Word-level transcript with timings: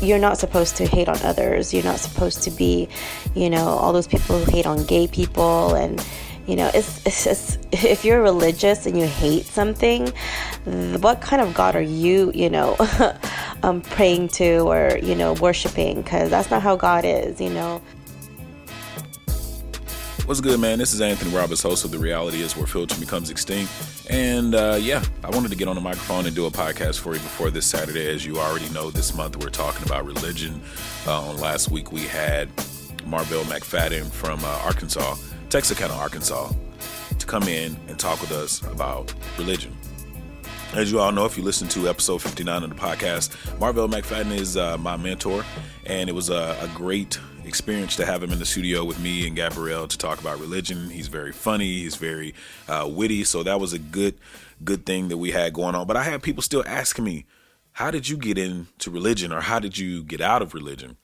You're 0.00 0.18
not 0.18 0.38
supposed 0.38 0.76
to 0.76 0.86
hate 0.86 1.08
on 1.08 1.20
others. 1.22 1.72
You're 1.72 1.84
not 1.84 1.98
supposed 1.98 2.42
to 2.44 2.50
be, 2.50 2.88
you 3.34 3.50
know, 3.50 3.66
all 3.68 3.92
those 3.92 4.08
people 4.08 4.38
who 4.38 4.50
hate 4.50 4.66
on 4.66 4.84
gay 4.84 5.06
people. 5.06 5.74
And 5.74 6.04
you 6.46 6.56
know 6.56 6.70
it's, 6.74 7.06
it's 7.06 7.58
if 7.72 8.04
you're 8.04 8.22
religious 8.22 8.86
and 8.86 8.98
you 8.98 9.06
hate 9.06 9.44
something 9.44 10.08
what 11.00 11.20
kind 11.20 11.40
of 11.40 11.54
god 11.54 11.76
are 11.76 11.82
you 11.82 12.32
you 12.34 12.50
know 12.50 12.76
um, 13.62 13.80
praying 13.82 14.28
to 14.28 14.60
or 14.60 14.98
you 15.02 15.14
know 15.14 15.34
worshiping? 15.34 16.02
Because 16.02 16.30
that's 16.30 16.50
not 16.50 16.62
how 16.62 16.76
god 16.76 17.04
is 17.04 17.40
you 17.40 17.50
know 17.50 17.80
What's 20.30 20.40
good, 20.40 20.60
man? 20.60 20.78
This 20.78 20.94
is 20.94 21.00
Anthony 21.00 21.34
Roberts, 21.34 21.60
host 21.60 21.84
of 21.84 21.90
The 21.90 21.98
Reality 21.98 22.40
is 22.40 22.56
Where 22.56 22.64
Filter 22.64 22.94
Becomes 23.00 23.30
Extinct. 23.30 23.68
And 24.08 24.54
uh, 24.54 24.78
yeah, 24.80 25.02
I 25.24 25.30
wanted 25.30 25.50
to 25.50 25.56
get 25.56 25.66
on 25.66 25.74
the 25.74 25.80
microphone 25.80 26.24
and 26.24 26.36
do 26.36 26.46
a 26.46 26.52
podcast 26.52 27.00
for 27.00 27.14
you 27.14 27.18
before 27.18 27.50
this 27.50 27.66
Saturday. 27.66 28.08
As 28.08 28.24
you 28.24 28.38
already 28.38 28.68
know, 28.68 28.92
this 28.92 29.12
month 29.12 29.36
we're 29.42 29.50
talking 29.50 29.84
about 29.84 30.06
religion. 30.06 30.62
Uh, 31.04 31.20
on 31.20 31.38
last 31.38 31.72
week, 31.72 31.90
we 31.90 32.02
had 32.02 32.48
Marvell 33.06 33.42
McFadden 33.42 34.08
from 34.08 34.38
uh, 34.44 34.60
Arkansas, 34.62 35.16
Texarkana, 35.48 35.94
Arkansas, 35.94 36.52
to 37.18 37.26
come 37.26 37.48
in 37.48 37.76
and 37.88 37.98
talk 37.98 38.20
with 38.20 38.30
us 38.30 38.62
about 38.68 39.12
religion. 39.36 39.76
As 40.74 40.92
you 40.92 41.00
all 41.00 41.10
know, 41.10 41.24
if 41.24 41.36
you 41.36 41.42
listen 41.42 41.66
to 41.70 41.88
episode 41.88 42.22
59 42.22 42.62
of 42.62 42.70
the 42.70 42.76
podcast, 42.76 43.34
Marvell 43.58 43.88
McFadden 43.88 44.30
is 44.30 44.56
uh, 44.56 44.78
my 44.78 44.96
mentor, 44.96 45.44
and 45.86 46.08
it 46.08 46.12
was 46.12 46.30
a, 46.30 46.56
a 46.60 46.68
great 46.68 47.18
experience 47.50 47.96
to 47.96 48.06
have 48.06 48.22
him 48.22 48.30
in 48.30 48.38
the 48.38 48.46
studio 48.46 48.84
with 48.84 49.00
me 49.00 49.26
and 49.26 49.34
Gabrielle 49.34 49.88
to 49.88 49.98
talk 49.98 50.20
about 50.20 50.38
religion. 50.38 50.88
He's 50.88 51.08
very 51.08 51.32
funny, 51.32 51.80
he's 51.80 51.96
very 51.96 52.32
uh, 52.68 52.88
witty, 52.88 53.24
so 53.24 53.42
that 53.42 53.58
was 53.58 53.72
a 53.72 53.78
good 53.78 54.14
good 54.62 54.86
thing 54.86 55.08
that 55.08 55.18
we 55.18 55.32
had 55.32 55.52
going 55.52 55.74
on. 55.74 55.86
But 55.88 55.96
I 55.96 56.04
had 56.04 56.22
people 56.22 56.42
still 56.42 56.62
asking 56.64 57.04
me, 57.04 57.26
"How 57.72 57.90
did 57.90 58.08
you 58.08 58.16
get 58.16 58.38
into 58.38 58.88
religion, 58.90 59.32
or 59.32 59.40
how 59.40 59.58
did 59.58 59.76
you 59.76 60.04
get 60.04 60.20
out 60.20 60.42
of 60.42 60.54
religion?" 60.54 60.96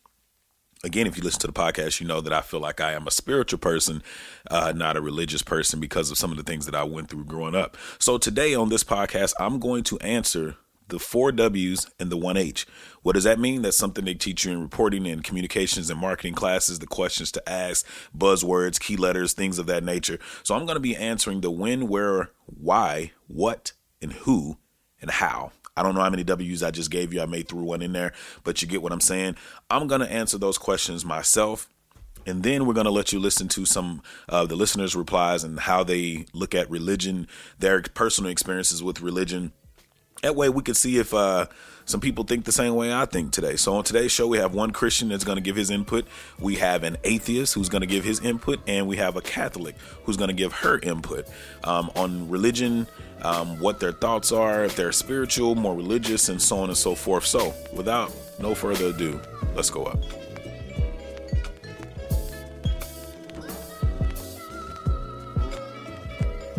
Again, 0.85 1.09
if 1.09 1.17
you 1.17 1.25
listen 1.25 1.41
to 1.41 1.49
the 1.49 1.53
podcast, 1.53 2.01
you 2.01 2.07
know 2.07 2.21
that 2.21 2.33
I 2.33 2.43
feel 2.43 2.61
like 2.61 2.81
I 2.81 2.93
am 2.93 3.09
a 3.09 3.11
spiritual 3.11 3.59
person, 3.59 4.05
uh, 4.51 4.73
not 4.77 4.97
a 4.97 5.01
religious 5.01 5.43
person, 5.43 5.81
because 5.81 6.13
of 6.13 6.19
some 6.19 6.31
of 6.31 6.37
the 6.37 6.45
things 6.45 6.65
that 6.67 6.77
I 6.77 6.85
went 6.85 7.09
through 7.09 7.25
growing 7.25 7.57
up. 7.57 7.77
So 7.99 8.19
today 8.19 8.55
on 8.55 8.69
this 8.69 8.85
podcast, 8.85 9.33
I'm 9.41 9.59
going 9.59 9.83
to 9.85 9.99
answer 9.99 10.57
the 10.89 10.99
four 10.99 11.33
W's 11.33 11.87
and 11.99 12.11
the 12.11 12.17
one 12.17 12.37
H. 12.37 12.67
What 13.03 13.15
does 13.15 13.25
that 13.25 13.39
mean? 13.39 13.63
That's 13.63 13.77
something 13.77 14.05
they 14.05 14.15
teach 14.15 14.45
you 14.45 14.53
in 14.53 14.63
reporting 14.63 15.07
and 15.07 15.23
communications 15.23 15.91
and 15.91 16.01
marketing 16.01 16.35
classes, 16.35 16.79
the 16.79 16.87
questions 16.87 17.31
to 17.33 17.49
ask, 17.49 17.87
buzzwords, 18.17 18.81
key 18.81 18.97
letters, 18.97 19.33
things 19.33 19.59
of 19.59 19.67
that 19.67 19.85
nature. 19.85 20.19
So 20.43 20.55
I'm 20.55 20.67
going 20.67 20.77
to 20.77 20.81
be 20.81 20.97
answering 20.97 21.41
the 21.41 21.51
when, 21.51 21.89
where, 21.89 22.31
why, 22.47 23.13
what, 23.27 23.73
and 24.01 24.13
who, 24.13 24.59
and 25.01 25.11
how. 25.11 25.53
I 25.77 25.83
don't 25.83 25.95
know 25.95 26.01
how 26.01 26.11
many 26.11 26.25
W's 26.25 26.63
I 26.63 26.71
just 26.71 26.91
gave 26.91 27.13
you. 27.13 27.21
I 27.21 27.27
may 27.27 27.43
threw 27.43 27.63
one 27.63 27.83
in 27.83 27.93
there, 27.93 28.13
but 28.45 28.63
you 28.63 28.69
get 28.69 28.83
what 28.83 28.93
I'm 28.93 29.01
saying. 29.01 29.37
I'm 29.69 29.87
going 29.87 30.01
to 30.01 30.11
answer 30.11 30.39
those 30.39 30.59
questions 30.59 31.05
myself. 31.05 31.69
And 32.25 32.43
then 32.43 32.67
we're 32.67 32.75
going 32.75 32.87
to 32.87 32.91
let 32.91 33.13
you 33.13 33.21
listen 33.21 33.47
to 33.49 33.65
some 33.65 34.03
of 34.29 34.49
the 34.49 34.57
listeners' 34.57 34.97
replies 34.97 35.45
and 35.45 35.61
how 35.61 35.85
they 35.85 36.27
look 36.33 36.57
at 36.57 36.69
religion, 36.69 37.29
their 37.59 37.83
personal 37.83 38.33
experiences 38.33 38.83
with 38.83 39.01
religion 39.01 39.53
that 40.23 40.35
way 40.35 40.49
we 40.49 40.63
could 40.63 40.77
see 40.77 40.99
if 40.99 41.13
uh, 41.15 41.47
some 41.85 42.01
people 42.01 42.25
think 42.25 42.45
the 42.45 42.53
same 42.53 42.75
way 42.75 42.93
I 42.93 43.05
think 43.07 43.31
today. 43.31 43.57
So 43.57 43.75
on 43.75 43.85
today's 43.85 44.11
show, 44.11 44.27
we 44.27 44.39
have 44.39 44.55
one 44.55 44.73
Christian 44.73 45.09
that's 45.09 45.25
going 45.25 45.37
to 45.37 45.43
give 45.43 45.57
his 45.57 45.71
input. 45.71 46.05
We 46.41 46.57
have 46.57 46.83
an 46.83 46.97
atheist 47.05 47.55
who's 47.55 47.69
going 47.69 47.83
to 47.83 47.87
give 47.87 48.05
his 48.05 48.21
input, 48.21 48.59
and 48.67 48.89
we 48.89 48.97
have 48.97 49.17
a 49.17 49.21
Catholic 49.21 49.77
who's 50.05 50.17
going 50.17 50.29
to 50.29 50.35
give 50.35 50.53
her 50.53 50.81
input 50.81 51.27
um, 51.65 51.91
on 51.95 52.29
religion, 52.29 52.89
um, 53.23 53.61
what 53.61 53.79
their 53.79 53.93
thoughts 53.93 54.33
are, 54.33 54.65
if 54.65 54.75
they're 54.75 54.93
spiritual, 54.93 55.55
more 55.55 55.77
religious, 55.77 56.29
and 56.29 56.43
so 56.43 56.59
on 56.59 56.69
and 56.69 56.77
so 56.77 56.95
forth. 56.95 57.25
So 57.25 57.55
without 57.73 58.13
no 58.41 58.55
further 58.55 58.87
ado, 58.87 59.21
let's 59.55 59.71
go 59.71 59.85
up. 59.85 60.26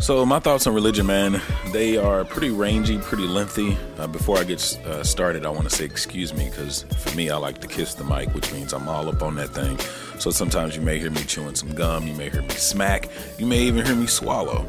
So 0.00 0.24
my 0.24 0.38
thoughts 0.38 0.64
on 0.68 0.74
religion, 0.74 1.06
man, 1.06 1.42
they 1.72 1.96
are 1.96 2.24
pretty 2.24 2.50
rangy, 2.50 2.98
pretty 2.98 3.26
lengthy. 3.26 3.76
Uh, 3.98 4.06
before 4.06 4.38
I 4.38 4.44
get 4.44 4.60
uh, 4.86 5.02
started, 5.02 5.44
I 5.44 5.50
want 5.50 5.68
to 5.68 5.74
say 5.74 5.84
excuse 5.84 6.32
me 6.32 6.48
because 6.48 6.84
for 6.84 7.16
me, 7.16 7.30
I 7.30 7.36
like 7.36 7.58
to 7.62 7.66
kiss 7.66 7.94
the 7.94 8.04
mic, 8.04 8.32
which 8.32 8.52
means 8.52 8.72
I'm 8.72 8.88
all 8.88 9.08
up 9.08 9.22
on 9.22 9.34
that 9.34 9.48
thing. 9.48 9.76
So 10.20 10.30
sometimes 10.30 10.76
you 10.76 10.82
may 10.82 11.00
hear 11.00 11.10
me 11.10 11.22
chewing 11.24 11.56
some 11.56 11.74
gum, 11.74 12.06
you 12.06 12.14
may 12.14 12.30
hear 12.30 12.42
me 12.42 12.50
smack, 12.50 13.08
you 13.38 13.46
may 13.46 13.58
even 13.62 13.84
hear 13.84 13.96
me 13.96 14.06
swallow. 14.06 14.64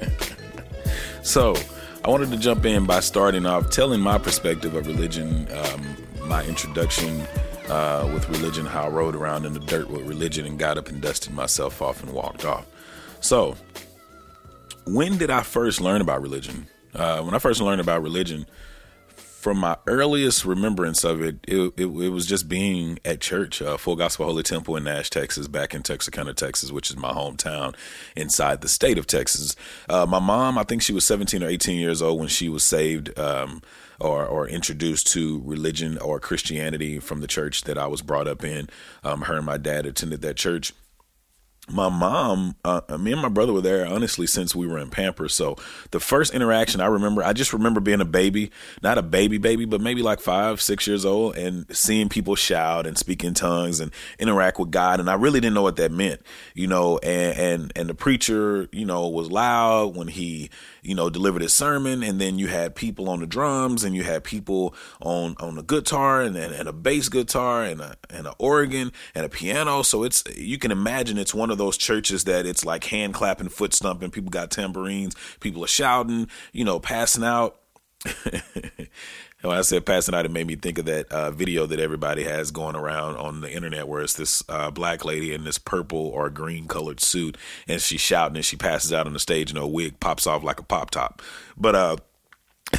so 1.22 1.54
I 2.04 2.10
wanted 2.10 2.32
to 2.32 2.38
jump 2.38 2.66
in 2.66 2.84
by 2.84 2.98
starting 2.98 3.46
off 3.46 3.70
telling 3.70 4.00
my 4.00 4.18
perspective 4.18 4.74
of 4.74 4.88
religion, 4.88 5.46
um, 5.52 5.96
my 6.26 6.44
introduction 6.44 7.20
uh, 7.68 8.10
with 8.12 8.28
religion, 8.28 8.66
how 8.66 8.86
I 8.86 8.88
rode 8.88 9.14
around 9.14 9.46
in 9.46 9.52
the 9.52 9.60
dirt 9.60 9.88
with 9.88 10.02
religion 10.02 10.46
and 10.46 10.58
got 10.58 10.78
up 10.78 10.88
and 10.88 11.00
dusted 11.00 11.32
myself 11.32 11.80
off 11.80 12.02
and 12.02 12.12
walked 12.12 12.44
off. 12.44 12.66
So, 13.22 13.56
when 14.84 15.16
did 15.16 15.30
I 15.30 15.42
first 15.42 15.80
learn 15.80 16.00
about 16.00 16.20
religion? 16.20 16.66
Uh, 16.92 17.22
when 17.22 17.34
I 17.34 17.38
first 17.38 17.60
learned 17.60 17.80
about 17.80 18.02
religion, 18.02 18.46
from 19.42 19.58
my 19.58 19.76
earliest 19.86 20.44
remembrance 20.44 21.04
of 21.04 21.22
it, 21.22 21.36
it, 21.48 21.72
it, 21.76 21.86
it 21.86 22.08
was 22.10 22.26
just 22.26 22.48
being 22.48 22.98
at 23.04 23.20
church, 23.20 23.62
uh, 23.62 23.76
Full 23.76 23.96
Gospel 23.96 24.26
Holy 24.26 24.42
Temple 24.42 24.76
in 24.76 24.84
Nash, 24.84 25.08
Texas, 25.08 25.48
back 25.48 25.72
in 25.72 25.82
Texarkana, 25.82 26.34
Texas, 26.34 26.70
which 26.72 26.90
is 26.90 26.96
my 26.96 27.12
hometown 27.12 27.74
inside 28.16 28.60
the 28.60 28.68
state 28.68 28.98
of 28.98 29.06
Texas. 29.06 29.56
Uh, 29.88 30.04
my 30.04 30.20
mom, 30.20 30.58
I 30.58 30.64
think 30.64 30.82
she 30.82 30.92
was 30.92 31.04
17 31.04 31.42
or 31.42 31.48
18 31.48 31.78
years 31.78 32.02
old 32.02 32.18
when 32.18 32.28
she 32.28 32.48
was 32.48 32.62
saved 32.64 33.18
um, 33.18 33.62
or, 34.00 34.26
or 34.26 34.48
introduced 34.48 35.06
to 35.12 35.40
religion 35.44 35.96
or 35.98 36.20
Christianity 36.20 36.98
from 36.98 37.20
the 37.20 37.28
church 37.28 37.62
that 37.62 37.78
I 37.78 37.86
was 37.86 38.02
brought 38.02 38.28
up 38.28 38.44
in. 38.44 38.68
Um, 39.02 39.22
her 39.22 39.36
and 39.36 39.46
my 39.46 39.58
dad 39.58 39.86
attended 39.86 40.22
that 40.22 40.36
church 40.36 40.72
my 41.70 41.88
mom, 41.88 42.56
uh, 42.64 42.80
me 42.98 43.12
and 43.12 43.22
my 43.22 43.28
brother 43.28 43.52
were 43.52 43.60
there 43.60 43.86
honestly 43.86 44.26
since 44.26 44.54
we 44.54 44.66
were 44.66 44.78
in 44.78 44.90
Pampers. 44.90 45.32
So 45.32 45.56
the 45.92 46.00
first 46.00 46.34
interaction 46.34 46.80
I 46.80 46.86
remember, 46.86 47.22
I 47.22 47.32
just 47.32 47.52
remember 47.52 47.80
being 47.80 48.00
a 48.00 48.04
baby, 48.04 48.50
not 48.82 48.98
a 48.98 49.02
baby 49.02 49.38
baby, 49.38 49.64
but 49.64 49.80
maybe 49.80 50.02
like 50.02 50.20
five, 50.20 50.60
six 50.60 50.88
years 50.88 51.04
old, 51.04 51.36
and 51.36 51.64
seeing 51.74 52.08
people 52.08 52.34
shout 52.34 52.84
and 52.86 52.98
speak 52.98 53.22
in 53.22 53.34
tongues 53.34 53.78
and 53.78 53.92
interact 54.18 54.58
with 54.58 54.72
God. 54.72 54.98
And 54.98 55.08
I 55.08 55.14
really 55.14 55.40
didn't 55.40 55.54
know 55.54 55.62
what 55.62 55.76
that 55.76 55.92
meant, 55.92 56.20
you 56.54 56.66
know. 56.66 56.98
And 56.98 57.38
and 57.38 57.72
and 57.76 57.88
the 57.88 57.94
preacher, 57.94 58.68
you 58.72 58.84
know, 58.84 59.08
was 59.08 59.30
loud 59.30 59.96
when 59.96 60.08
he 60.08 60.50
you 60.82 60.96
know, 60.96 61.08
delivered 61.08 61.42
his 61.42 61.54
sermon, 61.54 62.02
and 62.02 62.20
then 62.20 62.38
you 62.38 62.48
had 62.48 62.74
people 62.74 63.08
on 63.08 63.20
the 63.20 63.26
drums, 63.26 63.84
and 63.84 63.94
you 63.94 64.02
had 64.02 64.24
people 64.24 64.74
on 65.00 65.36
on 65.38 65.54
the 65.54 65.62
guitar, 65.62 66.22
and 66.22 66.36
and, 66.36 66.52
and 66.52 66.68
a 66.68 66.72
bass 66.72 67.08
guitar, 67.08 67.64
and 67.64 67.80
a 67.80 67.96
and 68.10 68.26
an 68.26 68.34
organ, 68.38 68.92
and 69.14 69.24
a 69.24 69.28
piano. 69.28 69.82
So 69.82 70.02
it's 70.02 70.24
you 70.36 70.58
can 70.58 70.72
imagine 70.72 71.18
it's 71.18 71.32
one 71.32 71.51
of 71.52 71.58
those 71.58 71.76
churches 71.76 72.24
that 72.24 72.46
it's 72.46 72.64
like 72.64 72.84
hand 72.84 73.14
clapping, 73.14 73.48
foot 73.48 73.74
stomping. 73.74 74.10
People 74.10 74.30
got 74.30 74.50
tambourines, 74.50 75.14
people 75.40 75.64
are 75.64 75.68
shouting, 75.68 76.28
you 76.52 76.64
know, 76.64 76.80
passing 76.80 77.24
out. 77.24 77.58
when 79.42 79.56
I 79.56 79.62
said 79.62 79.86
passing 79.86 80.14
out, 80.14 80.24
it 80.24 80.30
made 80.30 80.46
me 80.46 80.56
think 80.56 80.78
of 80.78 80.86
that 80.86 81.10
uh, 81.10 81.30
video 81.30 81.66
that 81.66 81.80
everybody 81.80 82.24
has 82.24 82.50
going 82.50 82.76
around 82.76 83.16
on 83.16 83.40
the 83.40 83.52
internet 83.52 83.88
where 83.88 84.02
it's 84.02 84.14
this 84.14 84.42
uh, 84.48 84.70
black 84.70 85.04
lady 85.04 85.32
in 85.32 85.44
this 85.44 85.58
purple 85.58 85.98
or 85.98 86.30
green 86.30 86.66
colored 86.66 87.00
suit 87.00 87.36
and 87.68 87.80
she's 87.80 88.00
shouting 88.00 88.36
and 88.36 88.44
she 88.44 88.56
passes 88.56 88.92
out 88.92 89.06
on 89.06 89.12
the 89.12 89.20
stage 89.20 89.50
and 89.50 89.58
her 89.58 89.66
wig 89.66 90.00
pops 90.00 90.26
off 90.26 90.42
like 90.42 90.60
a 90.60 90.64
pop 90.64 90.90
top. 90.90 91.22
But 91.56 91.74
uh, 91.74 91.96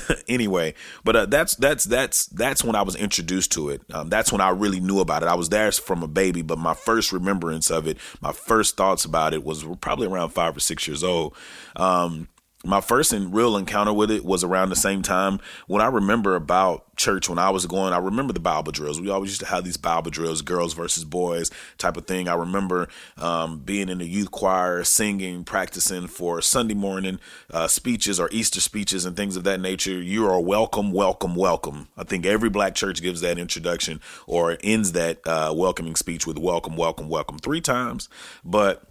anyway, 0.28 0.74
but 1.04 1.16
uh, 1.16 1.26
that's 1.26 1.56
that's 1.56 1.86
that's 1.86 2.26
that's 2.28 2.64
when 2.64 2.76
I 2.76 2.82
was 2.82 2.96
introduced 2.96 3.52
to 3.54 3.70
it. 3.70 3.82
Um, 3.94 4.10
that's 4.10 4.32
when 4.32 4.42
I 4.42 4.50
really 4.50 4.80
knew 4.80 5.00
about 5.00 5.24
it. 5.24 5.28
I 5.28 5.36
was 5.36 5.50
there 5.50 5.72
from 5.72 6.04
a 6.04 6.08
baby, 6.08 6.42
but 6.42 6.58
my 6.58 6.74
first 6.74 7.12
remembrance 7.12 7.70
of 7.72 7.88
it, 7.88 7.98
my 8.22 8.32
first 8.32 8.78
thoughts 8.78 9.06
about 9.06 9.34
it 9.34 9.44
was 9.44 9.64
probably 9.82 10.08
around 10.08 10.30
five 10.30 10.56
or 10.56 10.60
six 10.60 10.88
years 10.88 11.04
old. 11.04 11.36
Um, 11.76 12.28
my 12.66 12.80
first 12.80 13.12
and 13.12 13.34
real 13.34 13.58
encounter 13.58 13.92
with 13.92 14.10
it 14.10 14.24
was 14.24 14.42
around 14.44 14.70
the 14.70 14.76
same 14.76 15.02
time 15.02 15.40
when 15.68 15.82
I 15.82 15.88
remember 15.88 16.36
about 16.36 16.96
church 16.96 17.28
when 17.28 17.38
I 17.38 17.50
was 17.50 17.66
going. 17.66 17.92
I 17.92 17.98
remember 17.98 18.32
the 18.32 18.40
Bible 18.40 18.72
drills. 18.72 19.02
We 19.02 19.10
always 19.10 19.32
used 19.32 19.42
to 19.42 19.48
have 19.48 19.66
these 19.66 19.76
Bible 19.76 20.12
drills, 20.12 20.42
girls 20.42 20.74
versus 20.74 21.04
boys 21.04 21.52
type 21.78 21.98
of 21.98 22.08
thing. 22.08 22.30
I 22.30 22.36
remember 22.36 22.88
um, 23.18 23.60
being 23.60 23.90
in 23.90 23.98
the 23.98 24.06
youth 24.06 24.32
choir, 24.32 24.86
singing, 24.86 25.44
practicing 25.44 26.08
for 26.08 26.42
Sunday 26.42 26.74
morning 26.74 27.20
uh, 27.52 27.68
speeches 27.68 28.18
or 28.18 28.30
Easter 28.32 28.62
speeches 28.62 29.04
and 29.06 29.18
things 29.18 29.36
of 29.36 29.44
that 29.44 29.60
nature. 29.60 30.02
You 30.02 30.26
are 30.28 30.40
welcome, 30.40 30.94
welcome, 30.94 31.36
welcome. 31.36 31.90
I 31.98 32.06
think 32.06 32.26
every 32.26 32.50
black 32.50 32.76
church 32.76 33.02
gives 33.02 33.20
that 33.22 33.38
introduction 33.38 34.00
or 34.26 34.58
ends 34.64 34.94
that 34.94 35.20
uh, 35.28 35.54
welcoming 35.54 35.98
speech 35.98 36.26
with 36.26 36.38
welcome, 36.38 36.78
welcome, 36.78 37.10
welcome 37.10 37.40
three 37.40 37.62
times. 37.62 38.08
But 38.46 38.84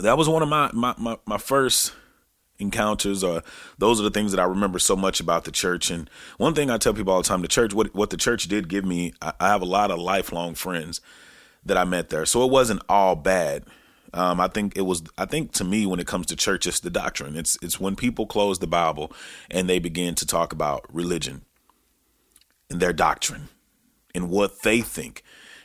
that 0.00 0.18
was 0.18 0.28
one 0.28 0.42
of 0.42 0.50
my 0.50 0.70
my, 0.74 0.94
my, 0.98 1.16
my 1.24 1.38
first 1.38 1.92
encounters 2.58 3.24
or 3.24 3.42
those 3.78 4.00
are 4.00 4.04
the 4.04 4.10
things 4.10 4.30
that 4.32 4.40
I 4.40 4.44
remember 4.44 4.78
so 4.78 4.96
much 4.96 5.20
about 5.20 5.44
the 5.44 5.50
church. 5.50 5.90
And 5.90 6.08
one 6.38 6.54
thing 6.54 6.70
I 6.70 6.78
tell 6.78 6.94
people 6.94 7.12
all 7.12 7.22
the 7.22 7.28
time, 7.28 7.42
the 7.42 7.48
church, 7.48 7.74
what, 7.74 7.94
what 7.94 8.10
the 8.10 8.16
church 8.16 8.44
did 8.48 8.68
give 8.68 8.84
me, 8.84 9.12
I, 9.20 9.32
I 9.40 9.48
have 9.48 9.62
a 9.62 9.66
lot 9.66 9.90
of 9.90 9.98
lifelong 9.98 10.54
friends 10.54 11.00
that 11.64 11.76
I 11.76 11.84
met 11.84 12.10
there. 12.10 12.26
So 12.26 12.44
it 12.44 12.50
wasn't 12.50 12.82
all 12.88 13.16
bad. 13.16 13.64
Um, 14.12 14.40
I 14.40 14.46
think 14.46 14.76
it 14.76 14.82
was. 14.82 15.02
I 15.18 15.24
think 15.24 15.50
to 15.54 15.64
me, 15.64 15.86
when 15.86 15.98
it 15.98 16.06
comes 16.06 16.26
to 16.26 16.36
church, 16.36 16.68
it's 16.68 16.78
the 16.78 16.88
doctrine. 16.88 17.34
It's 17.34 17.58
it's 17.60 17.80
when 17.80 17.96
people 17.96 18.26
close 18.26 18.60
the 18.60 18.66
Bible 18.68 19.12
and 19.50 19.68
they 19.68 19.80
begin 19.80 20.14
to 20.14 20.24
talk 20.24 20.52
about 20.52 20.86
religion 20.94 21.42
and 22.70 22.78
their 22.78 22.92
doctrine 22.92 23.48
and 24.14 24.30
what 24.30 24.62
they 24.62 24.82
think 24.82 25.24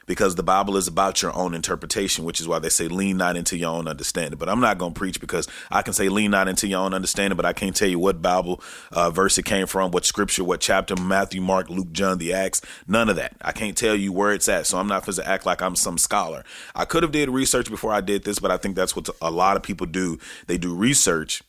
because 0.10 0.34
the 0.34 0.42
Bible 0.42 0.76
is 0.76 0.88
about 0.88 1.22
your 1.22 1.32
own 1.36 1.54
interpretation, 1.54 2.26
which 2.26 2.42
is 2.42 2.48
why 2.48 2.58
they 2.58 2.70
say 2.70 2.88
lean 2.88 3.16
not 3.16 3.38
into 3.38 3.56
your 3.56 3.70
own 3.70 3.88
understanding. 3.88 4.40
But 4.40 4.50
I'm 4.50 4.60
not 4.60 4.80
going 4.80 4.96
to 4.96 4.98
preach 4.98 5.22
because 5.22 5.48
I 5.70 5.84
can 5.84 5.94
say 5.94 6.10
lean 6.10 6.32
not 6.32 6.48
into 6.48 6.68
your 6.68 6.80
own 6.80 6.96
understanding, 6.96 7.38
but 7.38 7.46
I 7.46 7.54
can't 7.54 7.76
tell 7.76 7.88
you 7.88 8.00
what 8.00 8.20
Bible 8.20 8.60
uh, 8.92 9.12
verse 9.12 9.38
it 9.38 9.46
came 9.46 9.68
from, 9.68 9.92
what 9.92 10.06
scripture, 10.06 10.44
what 10.44 10.62
chapter, 10.62 10.96
Matthew, 10.96 11.42
Mark, 11.42 11.70
Luke, 11.70 11.92
John, 11.92 12.18
the 12.18 12.34
Acts, 12.34 12.60
none 12.88 13.08
of 13.08 13.18
that. 13.18 13.36
I 13.42 13.52
can't 13.52 13.78
tell 13.78 13.96
you 13.96 14.12
where 14.12 14.34
it's 14.34 14.50
at, 14.50 14.66
so 14.66 14.80
I'm 14.80 14.88
not 14.88 15.04
supposed 15.04 15.20
to 15.20 15.30
act 15.30 15.46
like 15.46 15.62
I'm 15.62 15.76
some 15.76 16.00
scholar. 16.00 16.44
I 16.74 16.86
could 16.86 17.04
have 17.04 17.12
did 17.12 17.30
research 17.30 17.70
before 17.70 17.94
I 17.94 18.02
did 18.02 18.24
this, 18.24 18.40
but 18.40 18.50
I 18.50 18.58
think 18.58 18.76
that's 18.76 18.96
what 18.96 19.10
a 19.22 19.30
lot 19.30 19.58
of 19.58 19.62
people 19.62 19.86
do. 19.86 20.18
They 20.48 20.58
do 20.58 20.74
research 20.74 21.44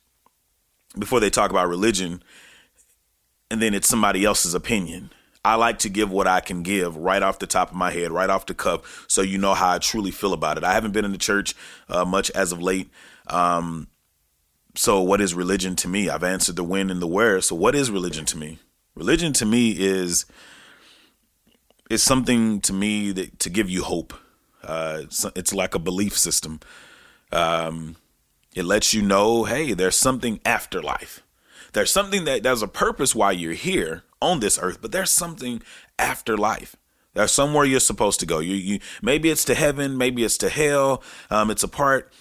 before 0.99 1.19
they 1.19 1.31
talk 1.31 1.51
about 1.51 1.67
religion, 1.71 2.23
and 3.51 3.63
then 3.63 3.73
it's 3.73 3.89
somebody 3.89 4.23
else's 4.27 4.53
opinion 4.53 5.09
I 5.45 5.55
like 5.55 5.79
to 5.81 5.89
give 5.89 6.11
what 6.11 6.27
I 6.27 6.41
can 6.41 6.63
give 6.63 6.97
right 6.97 7.23
off 7.23 7.39
the 7.39 7.47
top 7.47 7.71
of 7.71 7.77
my 7.77 7.91
head, 7.91 8.13
right 8.13 8.29
off 8.29 8.47
the 8.47 8.55
cuff, 8.55 9.07
so 9.09 9.23
you 9.23 9.39
know 9.39 9.55
how 9.55 9.73
I 9.73 9.79
truly 9.79 10.11
feel 10.11 10.33
about 10.33 10.59
it. 10.59 10.65
I 10.65 10.75
haven't 10.75 10.93
been 10.93 11.05
in 11.05 11.13
the 11.13 11.19
church 11.19 11.55
uh, 11.89 12.05
much 12.05 12.31
as 12.33 12.53
of 12.53 12.61
late. 12.61 12.91
Um, 13.27 13.89
so, 14.77 15.01
what 15.01 15.21
is 15.21 15.35
religion 15.35 15.77
to 15.77 15.89
me? 15.89 16.09
I've 16.09 16.23
answered 16.23 16.57
the 16.57 16.65
when 16.65 16.91
and 16.91 17.01
the 17.01 17.07
where. 17.07 17.41
So, 17.41 17.57
what 17.57 17.75
is 17.75 17.91
religion 17.91 18.25
to 18.27 18.37
me? 18.37 18.59
Religion 18.95 19.33
to 19.35 19.47
me 19.47 19.71
is 19.79 20.27
is 21.89 22.03
something 22.03 22.61
to 22.61 22.73
me 22.73 23.11
that 23.13 23.39
to 23.41 23.51
give 23.51 23.69
you 23.69 23.83
hope. 23.83 24.15
Uh, 24.63 25.01
it's, 25.03 25.25
it's, 25.35 25.55
like 25.55 25.75
a 25.75 25.79
belief 25.79 26.17
system. 26.17 26.61
Um, 27.33 27.97
it 28.55 28.65
lets 28.65 28.93
you 28.93 29.01
know, 29.01 29.45
hey, 29.45 29.73
there's 29.73 29.97
something 29.97 30.39
after 30.45 30.83
life. 30.83 31.23
There's 31.73 31.91
something 31.91 32.25
that 32.25 32.43
there's 32.43 32.63
a 32.63 32.69
purpose 32.69 33.15
why 33.15 33.33
you're 33.33 33.53
here 33.53 34.05
on 34.21 34.41
this 34.41 34.59
earth, 34.61 34.81
but 34.81 34.93
there's 34.93 35.11
something 35.11 35.63
after 35.99 36.37
life. 36.37 36.77
There's 37.15 37.33
somewhere 37.33 37.65
you're 37.65 37.81
supposed 37.81 38.21
to 38.21 38.27
go. 38.27 38.39
You, 38.39 38.55
you 38.55 38.81
maybe 39.03 39.31
it's 39.31 39.45
to 39.47 39.55
heaven, 39.55 39.99
maybe 39.99 40.25
it's 40.25 40.39
to 40.39 40.49
hell. 40.49 41.03
Um, 41.31 41.51
it's 41.51 41.63
a 41.63 41.69
part 41.69 42.13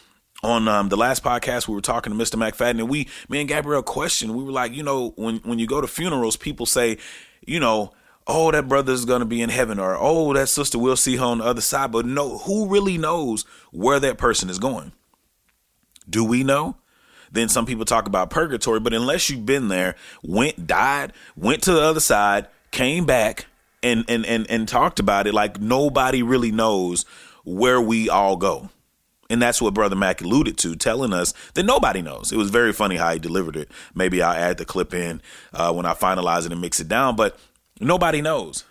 on 0.43 0.67
um, 0.67 0.89
the 0.89 0.97
last 0.97 1.23
podcast 1.23 1.67
we 1.67 1.75
were 1.75 1.81
talking 1.81 2.17
to 2.17 2.23
Mr. 2.23 2.35
McFadden, 2.35 2.79
and 2.79 2.89
we, 2.89 3.07
me 3.27 3.39
and 3.39 3.49
Gabrielle 3.49 3.83
questioned. 3.83 4.35
We 4.35 4.43
were 4.43 4.51
like, 4.51 4.73
you 4.73 4.83
know, 4.83 5.13
when 5.15 5.37
when 5.37 5.59
you 5.59 5.67
go 5.67 5.81
to 5.81 5.87
funerals, 5.87 6.37
people 6.37 6.65
say, 6.65 6.97
you 7.45 7.59
know, 7.59 7.93
oh, 8.25 8.51
that 8.51 8.67
brother's 8.67 9.05
gonna 9.05 9.25
be 9.25 9.41
in 9.41 9.49
heaven, 9.49 9.79
or 9.79 9.95
oh, 9.99 10.33
that 10.33 10.49
sister 10.49 10.79
will 10.79 10.95
see 10.95 11.17
her 11.17 11.25
on 11.25 11.39
the 11.39 11.45
other 11.45 11.61
side. 11.61 11.91
But 11.91 12.05
no, 12.05 12.39
who 12.39 12.67
really 12.67 12.97
knows 12.97 13.43
where 13.71 13.99
that 13.99 14.17
person 14.17 14.49
is 14.49 14.59
going? 14.59 14.93
Do 16.09 16.23
we 16.23 16.43
know? 16.43 16.77
Then 17.31 17.49
some 17.49 17.65
people 17.65 17.85
talk 17.85 18.07
about 18.07 18.29
purgatory, 18.29 18.79
but 18.79 18.93
unless 18.93 19.29
you've 19.29 19.45
been 19.45 19.67
there, 19.67 19.95
went, 20.23 20.67
died, 20.67 21.13
went 21.35 21.63
to 21.63 21.73
the 21.73 21.81
other 21.81 21.99
side, 21.99 22.47
came 22.71 23.05
back, 23.05 23.45
and 23.81 24.03
and 24.07 24.25
and 24.25 24.49
and 24.49 24.67
talked 24.67 24.99
about 24.99 25.27
it, 25.27 25.33
like 25.33 25.59
nobody 25.59 26.21
really 26.21 26.51
knows 26.51 27.05
where 27.45 27.79
we 27.79 28.09
all 28.09 28.35
go. 28.35 28.69
And 29.29 29.41
that's 29.41 29.61
what 29.61 29.75
Brother 29.75 29.95
Mac 29.95 30.21
alluded 30.21 30.57
to, 30.59 30.75
telling 30.75 31.13
us 31.13 31.33
that 31.53 31.63
nobody 31.63 32.01
knows. 32.01 32.31
It 32.31 32.37
was 32.37 32.49
very 32.49 32.73
funny 32.73 32.95
how 32.95 33.13
he 33.13 33.19
delivered 33.19 33.55
it. 33.55 33.69
Maybe 33.93 34.23
I'll 34.23 34.35
add 34.35 34.57
the 34.57 34.65
clip 34.65 34.93
in 34.93 35.21
uh, 35.53 35.71
when 35.71 35.85
I 35.85 35.93
finalize 35.93 36.47
it 36.47 36.51
and 36.51 36.59
mix 36.59 36.79
it 36.79 36.87
down, 36.87 37.15
but 37.15 37.37
nobody 37.79 38.21
knows. 38.21 38.63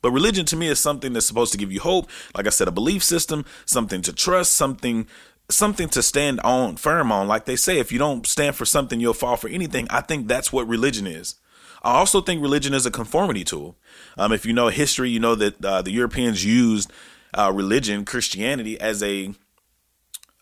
But 0.00 0.12
religion 0.12 0.44
to 0.46 0.56
me 0.56 0.68
is 0.68 0.78
something 0.78 1.12
that's 1.12 1.26
supposed 1.26 1.50
to 1.52 1.58
give 1.58 1.72
you 1.72 1.80
hope. 1.80 2.08
Like 2.36 2.46
I 2.46 2.50
said, 2.50 2.68
a 2.68 2.70
belief 2.70 3.02
system, 3.02 3.44
something 3.64 4.00
to 4.02 4.12
trust, 4.12 4.52
something 4.54 5.08
something 5.48 5.88
to 5.90 6.02
stand 6.02 6.40
on 6.40 6.76
firm 6.76 7.12
on. 7.12 7.28
Like 7.28 7.44
they 7.44 7.56
say, 7.56 7.78
if 7.78 7.92
you 7.92 7.98
don't 7.98 8.26
stand 8.26 8.56
for 8.56 8.64
something, 8.64 9.00
you'll 9.00 9.14
fall 9.14 9.36
for 9.36 9.48
anything. 9.48 9.86
I 9.90 10.00
think 10.00 10.28
that's 10.28 10.52
what 10.52 10.66
religion 10.66 11.06
is. 11.06 11.36
I 11.82 11.92
also 11.94 12.22
think 12.22 12.40
religion 12.40 12.72
is 12.72 12.86
a 12.86 12.90
conformity 12.90 13.44
tool. 13.44 13.76
Um, 14.16 14.32
if 14.32 14.46
you 14.46 14.54
know 14.54 14.68
history, 14.68 15.10
you 15.10 15.20
know 15.20 15.34
that 15.34 15.62
uh, 15.62 15.82
the 15.82 15.90
Europeans 15.90 16.44
used 16.44 16.90
uh, 17.34 17.52
religion, 17.54 18.04
Christianity, 18.06 18.80
as 18.80 19.02
a 19.02 19.34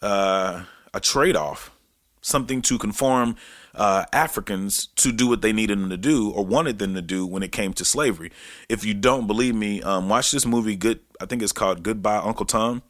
uh, 0.03 0.65
a 0.95 1.01
trade 1.01 1.37
off, 1.37 1.71
something 2.21 2.63
to 2.63 2.79
conform 2.79 3.37
uh, 3.75 4.05
Africans 4.13 4.87
to 4.97 5.11
do 5.13 5.27
what 5.29 5.43
they 5.43 5.53
needed 5.53 5.79
them 5.79 5.91
to 5.91 5.97
do 5.97 6.31
or 6.31 6.45
wanted 6.45 6.79
them 6.79 6.95
to 6.95 7.03
do 7.03 7.27
when 7.27 7.43
it 7.43 7.51
came 7.53 7.73
to 7.75 7.85
slavery. 7.85 8.31
If 8.69 8.85
you 8.85 8.95
don't 8.95 9.27
believe 9.27 9.55
me, 9.55 9.83
um, 9.83 10.09
watch 10.09 10.31
this 10.31 10.47
movie. 10.47 10.77
Good, 10.77 11.01
I 11.21 11.27
think 11.27 11.43
it's 11.43 11.53
called 11.53 11.83
Goodbye 11.83 12.19
Uncle 12.19 12.47
Tom. 12.47 12.83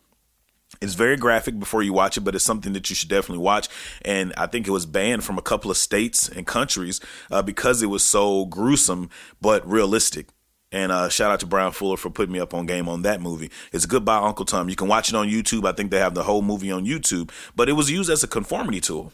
It's 0.82 0.94
very 0.94 1.16
graphic 1.16 1.58
before 1.60 1.82
you 1.82 1.92
watch 1.92 2.16
it, 2.16 2.22
but 2.22 2.34
it's 2.34 2.44
something 2.44 2.72
that 2.72 2.90
you 2.90 2.96
should 2.96 3.08
definitely 3.08 3.44
watch. 3.44 3.68
And 4.04 4.32
I 4.36 4.46
think 4.46 4.66
it 4.66 4.72
was 4.72 4.84
banned 4.84 5.22
from 5.22 5.38
a 5.38 5.42
couple 5.42 5.70
of 5.70 5.76
states 5.76 6.28
and 6.28 6.44
countries 6.46 7.00
uh, 7.30 7.40
because 7.40 7.82
it 7.82 7.86
was 7.86 8.04
so 8.04 8.46
gruesome 8.46 9.08
but 9.40 9.66
realistic. 9.66 10.28
And 10.72 10.90
uh, 10.90 11.08
shout 11.08 11.30
out 11.30 11.38
to 11.40 11.46
Brian 11.46 11.70
Fuller 11.70 11.96
for 11.96 12.10
putting 12.10 12.32
me 12.32 12.40
up 12.40 12.52
on 12.52 12.66
game 12.66 12.88
on 12.88 13.02
that 13.02 13.20
movie. 13.20 13.50
It's 13.72 13.86
Goodbye 13.86 14.16
Uncle 14.16 14.44
Tom. 14.44 14.68
You 14.68 14.74
can 14.74 14.88
watch 14.88 15.08
it 15.10 15.14
on 15.14 15.28
YouTube. 15.28 15.68
I 15.68 15.72
think 15.72 15.90
they 15.90 15.98
have 15.98 16.14
the 16.14 16.24
whole 16.24 16.42
movie 16.42 16.72
on 16.72 16.84
YouTube. 16.84 17.30
But 17.54 17.68
it 17.68 17.74
was 17.74 17.90
used 17.90 18.10
as 18.10 18.24
a 18.24 18.28
conformity 18.28 18.80
tool. 18.80 19.12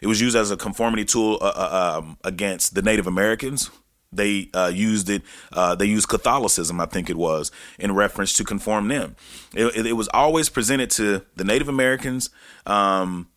It 0.00 0.06
was 0.06 0.20
used 0.20 0.36
as 0.36 0.50
a 0.50 0.56
conformity 0.56 1.04
tool 1.04 1.38
uh, 1.42 1.52
uh 1.54 1.98
um, 1.98 2.16
against 2.24 2.74
the 2.74 2.80
Native 2.80 3.06
Americans 3.06 3.68
they 4.12 4.48
uh, 4.54 4.70
used 4.74 5.08
it. 5.08 5.22
Uh, 5.52 5.74
they 5.74 5.86
used 5.86 6.08
Catholicism, 6.08 6.80
I 6.80 6.86
think 6.86 7.08
it 7.08 7.16
was, 7.16 7.50
in 7.78 7.94
reference 7.94 8.32
to 8.34 8.44
conform 8.44 8.88
them. 8.88 9.16
It, 9.54 9.86
it, 9.86 9.92
was 9.92 10.08
always 10.08 10.48
presented 10.48 10.90
to 10.92 11.24
the 11.36 11.44
Native 11.44 11.68
Americans, 11.68 12.30
um, 12.66 13.28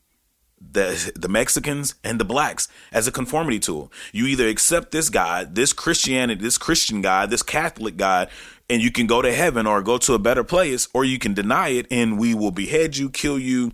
the 0.60 1.12
the 1.16 1.28
Mexicans, 1.28 1.96
and 2.04 2.20
the 2.20 2.26
blacks 2.26 2.68
as 2.92 3.08
a 3.08 3.12
conformity 3.12 3.60
tool. 3.60 3.92
You 4.12 4.26
either 4.26 4.48
accept 4.48 4.92
this 4.92 5.10
God, 5.10 5.56
this 5.56 5.74
Christianity, 5.74 6.42
this 6.42 6.58
Christian 6.58 7.02
God, 7.02 7.30
this 7.30 7.44
Catholic 7.44 7.98
God, 7.98 8.30
and 8.70 8.82
you 8.82 8.92
can 8.92 9.06
go 9.06 9.22
to 9.22 9.32
heaven 9.32 9.68
or 9.68 9.82
go 9.84 9.98
to 10.00 10.14
a 10.14 10.20
better 10.20 10.44
place, 10.44 10.88
or 10.94 11.06
you 11.06 11.20
can 11.20 11.34
deny 11.34 11.70
it, 11.70 11.86
and 11.92 12.18
we 12.18 12.34
will 12.34 12.52
behead 12.52 12.98
you, 12.98 13.10
kill 13.10 13.38
you, 13.38 13.74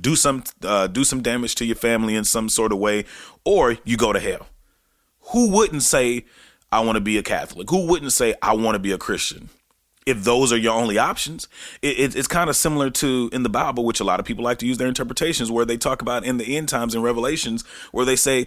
do 0.00 0.14
some 0.14 0.44
uh, 0.62 0.86
do 0.86 1.02
some 1.02 1.22
damage 1.22 1.56
to 1.56 1.64
your 1.64 1.76
family 1.76 2.14
in 2.14 2.22
some 2.22 2.48
sort 2.48 2.70
of 2.70 2.78
way, 2.78 3.04
or 3.44 3.78
you 3.84 3.96
go 3.96 4.12
to 4.12 4.20
hell 4.20 4.46
who 5.28 5.50
wouldn't 5.50 5.82
say, 5.82 6.24
I 6.70 6.80
want 6.80 6.96
to 6.96 7.00
be 7.00 7.18
a 7.18 7.22
Catholic? 7.22 7.70
Who 7.70 7.86
wouldn't 7.86 8.12
say, 8.12 8.34
I 8.42 8.54
want 8.54 8.74
to 8.74 8.78
be 8.78 8.92
a 8.92 8.98
Christian? 8.98 9.50
If 10.06 10.24
those 10.24 10.54
are 10.54 10.56
your 10.56 10.72
only 10.72 10.96
options, 10.96 11.48
it, 11.82 11.98
it, 11.98 12.16
it's 12.16 12.28
kind 12.28 12.48
of 12.48 12.56
similar 12.56 12.88
to 12.88 13.28
in 13.30 13.42
the 13.42 13.50
Bible, 13.50 13.84
which 13.84 14.00
a 14.00 14.04
lot 14.04 14.20
of 14.20 14.26
people 14.26 14.42
like 14.42 14.58
to 14.60 14.66
use 14.66 14.78
their 14.78 14.88
interpretations, 14.88 15.50
where 15.50 15.66
they 15.66 15.76
talk 15.76 16.00
about 16.00 16.24
in 16.24 16.38
the 16.38 16.56
end 16.56 16.70
times 16.70 16.94
in 16.94 17.02
Revelations, 17.02 17.62
where 17.92 18.06
they 18.06 18.16
say 18.16 18.46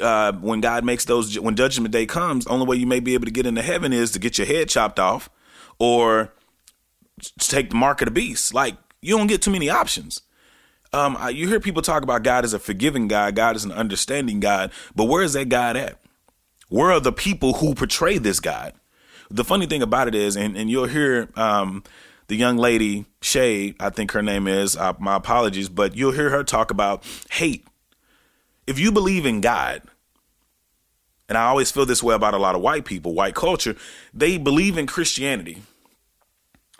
uh, 0.00 0.32
when 0.32 0.60
God 0.60 0.84
makes 0.84 1.06
those, 1.06 1.40
when 1.40 1.56
Judgment 1.56 1.92
Day 1.92 2.04
comes, 2.04 2.46
only 2.46 2.66
way 2.66 2.76
you 2.76 2.86
may 2.86 3.00
be 3.00 3.14
able 3.14 3.24
to 3.24 3.30
get 3.30 3.46
into 3.46 3.62
heaven 3.62 3.94
is 3.94 4.10
to 4.10 4.18
get 4.18 4.36
your 4.36 4.46
head 4.46 4.68
chopped 4.68 5.00
off, 5.00 5.30
or 5.78 6.34
take 7.38 7.70
the 7.70 7.76
mark 7.76 8.02
of 8.02 8.06
the 8.06 8.12
beast. 8.12 8.52
Like 8.52 8.76
you 9.00 9.16
don't 9.16 9.28
get 9.28 9.40
too 9.40 9.50
many 9.50 9.70
options. 9.70 10.20
Um, 10.92 11.16
you 11.32 11.48
hear 11.48 11.60
people 11.60 11.80
talk 11.80 12.02
about 12.02 12.22
God 12.22 12.44
as 12.44 12.52
a 12.52 12.58
forgiving 12.58 13.08
God, 13.08 13.34
God 13.34 13.56
is 13.56 13.64
an 13.64 13.72
understanding 13.72 14.40
God, 14.40 14.72
but 14.94 15.04
where 15.04 15.22
is 15.22 15.32
that 15.34 15.48
God 15.48 15.76
at? 15.76 15.98
Where 16.68 16.92
are 16.92 17.00
the 17.00 17.12
people 17.12 17.54
who 17.54 17.74
portray 17.74 18.18
this 18.18 18.40
God? 18.40 18.74
The 19.30 19.44
funny 19.44 19.66
thing 19.66 19.82
about 19.82 20.08
it 20.08 20.14
is, 20.14 20.36
and, 20.36 20.56
and 20.56 20.70
you'll 20.70 20.86
hear 20.86 21.28
um, 21.36 21.82
the 22.28 22.36
young 22.36 22.56
lady, 22.56 23.06
Shay, 23.20 23.74
I 23.80 23.90
think 23.90 24.12
her 24.12 24.22
name 24.22 24.46
is, 24.46 24.76
uh, 24.76 24.94
my 24.98 25.16
apologies, 25.16 25.68
but 25.68 25.96
you'll 25.96 26.12
hear 26.12 26.30
her 26.30 26.44
talk 26.44 26.70
about 26.70 27.04
hate. 27.30 27.66
If 28.66 28.78
you 28.78 28.92
believe 28.92 29.24
in 29.24 29.40
God, 29.40 29.82
and 31.28 31.36
I 31.36 31.46
always 31.46 31.70
feel 31.70 31.86
this 31.86 32.02
way 32.02 32.14
about 32.14 32.34
a 32.34 32.38
lot 32.38 32.54
of 32.54 32.60
white 32.60 32.84
people, 32.84 33.14
white 33.14 33.34
culture, 33.34 33.76
they 34.14 34.38
believe 34.38 34.78
in 34.78 34.86
Christianity. 34.86 35.62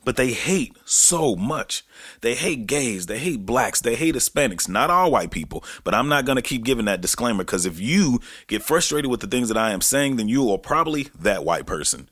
But 0.04 0.16
they 0.16 0.32
hate 0.32 0.76
so 0.84 1.36
much. 1.36 1.84
They 2.20 2.34
hate 2.34 2.66
gays. 2.66 3.06
They 3.06 3.18
hate 3.18 3.44
blacks. 3.44 3.80
They 3.80 3.94
hate 3.94 4.14
Hispanics. 4.14 4.68
Not 4.68 4.90
all 4.90 5.10
white 5.10 5.30
people. 5.30 5.64
But 5.84 5.94
I'm 5.94 6.08
not 6.08 6.24
going 6.24 6.36
to 6.36 6.42
keep 6.42 6.64
giving 6.64 6.86
that 6.86 7.00
disclaimer 7.00 7.44
because 7.44 7.66
if 7.66 7.80
you 7.80 8.20
get 8.46 8.62
frustrated 8.62 9.10
with 9.10 9.20
the 9.20 9.26
things 9.26 9.48
that 9.48 9.58
I 9.58 9.72
am 9.72 9.80
saying, 9.80 10.16
then 10.16 10.28
you 10.28 10.50
are 10.50 10.58
probably 10.58 11.08
that 11.18 11.44
white 11.44 11.66
person. 11.66 12.08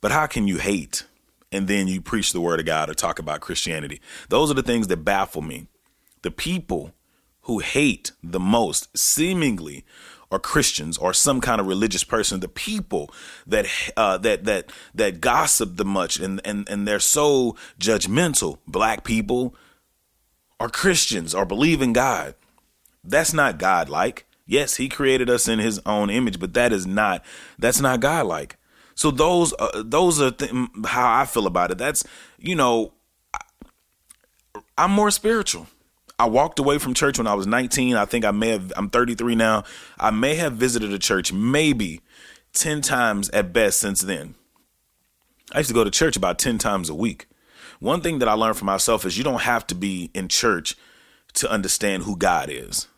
But 0.00 0.12
how 0.12 0.26
can 0.26 0.46
you 0.46 0.58
hate 0.58 1.04
and 1.50 1.66
then 1.66 1.88
you 1.88 2.00
preach 2.00 2.32
the 2.32 2.40
word 2.40 2.60
of 2.60 2.66
God 2.66 2.90
or 2.90 2.94
talk 2.94 3.18
about 3.18 3.40
Christianity? 3.40 4.00
Those 4.28 4.50
are 4.50 4.54
the 4.54 4.62
things 4.62 4.86
that 4.88 5.04
baffle 5.04 5.42
me. 5.42 5.66
The 6.22 6.30
people 6.30 6.92
who 7.42 7.58
hate 7.58 8.12
the 8.22 8.40
most, 8.40 8.96
seemingly, 8.96 9.84
are 10.30 10.38
Christians 10.38 10.98
or 10.98 11.12
some 11.12 11.40
kind 11.40 11.60
of 11.60 11.66
religious 11.66 12.04
person. 12.04 12.40
The 12.40 12.48
people 12.48 13.10
that 13.46 13.66
uh, 13.96 14.18
that 14.18 14.44
that 14.44 14.70
that 14.94 15.20
gossip 15.20 15.76
the 15.76 15.84
much 15.84 16.18
and 16.18 16.40
and 16.44 16.68
and 16.68 16.86
they're 16.86 17.00
so 17.00 17.56
judgmental. 17.78 18.58
Black 18.66 19.04
people 19.04 19.54
are 20.60 20.68
Christians 20.68 21.34
or 21.34 21.44
believe 21.44 21.82
in 21.82 21.92
God. 21.92 22.34
That's 23.02 23.32
not 23.32 23.58
God 23.58 23.88
like. 23.88 24.26
Yes, 24.46 24.76
He 24.76 24.88
created 24.88 25.30
us 25.30 25.48
in 25.48 25.58
His 25.58 25.80
own 25.86 26.10
image, 26.10 26.38
but 26.38 26.54
that 26.54 26.72
is 26.72 26.86
not 26.86 27.24
that's 27.58 27.80
not 27.80 28.00
God 28.00 28.26
like. 28.26 28.56
So 28.94 29.10
those 29.10 29.52
uh, 29.58 29.82
those 29.84 30.20
are 30.20 30.30
th- 30.30 30.52
how 30.86 31.20
I 31.20 31.24
feel 31.24 31.46
about 31.46 31.70
it. 31.70 31.78
That's 31.78 32.04
you 32.38 32.54
know, 32.54 32.92
I'm 34.78 34.90
more 34.90 35.10
spiritual. 35.10 35.66
I 36.18 36.26
walked 36.26 36.58
away 36.58 36.78
from 36.78 36.94
church 36.94 37.18
when 37.18 37.26
I 37.26 37.34
was 37.34 37.46
19. 37.46 37.96
I 37.96 38.04
think 38.04 38.24
I 38.24 38.30
may 38.30 38.50
have, 38.50 38.72
I'm 38.76 38.90
33 38.90 39.34
now. 39.34 39.64
I 39.98 40.10
may 40.10 40.36
have 40.36 40.54
visited 40.54 40.92
a 40.92 40.98
church 40.98 41.32
maybe 41.32 42.00
10 42.52 42.80
times 42.82 43.30
at 43.30 43.52
best 43.52 43.80
since 43.80 44.00
then. 44.00 44.34
I 45.52 45.58
used 45.58 45.68
to 45.68 45.74
go 45.74 45.84
to 45.84 45.90
church 45.90 46.16
about 46.16 46.38
10 46.38 46.58
times 46.58 46.88
a 46.88 46.94
week. 46.94 47.26
One 47.80 48.00
thing 48.00 48.20
that 48.20 48.28
I 48.28 48.32
learned 48.32 48.56
for 48.56 48.64
myself 48.64 49.04
is 49.04 49.18
you 49.18 49.24
don't 49.24 49.42
have 49.42 49.66
to 49.68 49.74
be 49.74 50.10
in 50.14 50.28
church 50.28 50.76
to 51.34 51.50
understand 51.50 52.04
who 52.04 52.16
God 52.16 52.48
is. 52.48 52.88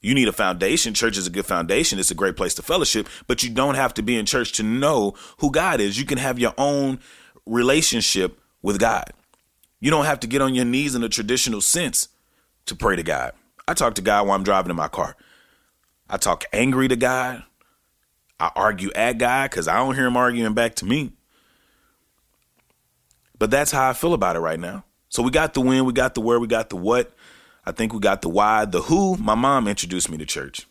You 0.00 0.14
need 0.14 0.28
a 0.28 0.32
foundation. 0.32 0.92
Church 0.92 1.16
is 1.16 1.26
a 1.26 1.30
good 1.30 1.46
foundation. 1.46 1.98
It's 1.98 2.10
a 2.10 2.14
great 2.14 2.36
place 2.36 2.54
to 2.56 2.62
fellowship, 2.62 3.08
but 3.26 3.42
you 3.42 3.48
don't 3.48 3.76
have 3.76 3.94
to 3.94 4.02
be 4.02 4.18
in 4.18 4.26
church 4.26 4.52
to 4.52 4.62
know 4.62 5.14
who 5.38 5.50
God 5.50 5.80
is. 5.80 5.98
You 5.98 6.04
can 6.04 6.18
have 6.18 6.38
your 6.38 6.52
own 6.58 6.98
relationship 7.46 8.38
with 8.60 8.78
God. 8.78 9.12
You 9.84 9.90
don't 9.90 10.06
have 10.06 10.20
to 10.20 10.26
get 10.26 10.40
on 10.40 10.54
your 10.54 10.64
knees 10.64 10.94
in 10.94 11.02
a 11.02 11.10
traditional 11.10 11.60
sense 11.60 12.08
to 12.64 12.74
pray 12.74 12.96
to 12.96 13.02
God. 13.02 13.32
I 13.68 13.74
talk 13.74 13.96
to 13.96 14.00
God 14.00 14.26
while 14.26 14.34
I'm 14.34 14.42
driving 14.42 14.70
in 14.70 14.76
my 14.76 14.88
car. 14.88 15.14
I 16.08 16.16
talk 16.16 16.46
angry 16.54 16.88
to 16.88 16.96
God. 16.96 17.42
I 18.40 18.50
argue 18.56 18.90
at 18.94 19.18
God 19.18 19.50
because 19.50 19.68
I 19.68 19.76
don't 19.76 19.94
hear 19.94 20.06
him 20.06 20.16
arguing 20.16 20.54
back 20.54 20.76
to 20.76 20.86
me. 20.86 21.12
But 23.38 23.50
that's 23.50 23.72
how 23.72 23.90
I 23.90 23.92
feel 23.92 24.14
about 24.14 24.36
it 24.36 24.38
right 24.38 24.58
now. 24.58 24.86
So 25.10 25.22
we 25.22 25.30
got 25.30 25.52
the 25.52 25.60
when, 25.60 25.84
we 25.84 25.92
got 25.92 26.14
the 26.14 26.22
where, 26.22 26.40
we 26.40 26.46
got 26.46 26.70
the 26.70 26.76
what. 26.76 27.14
I 27.66 27.72
think 27.72 27.92
we 27.92 28.00
got 28.00 28.22
the 28.22 28.30
why, 28.30 28.64
the 28.64 28.80
who. 28.80 29.18
My 29.18 29.34
mom 29.34 29.68
introduced 29.68 30.10
me 30.10 30.16
to 30.16 30.24
church. 30.24 30.66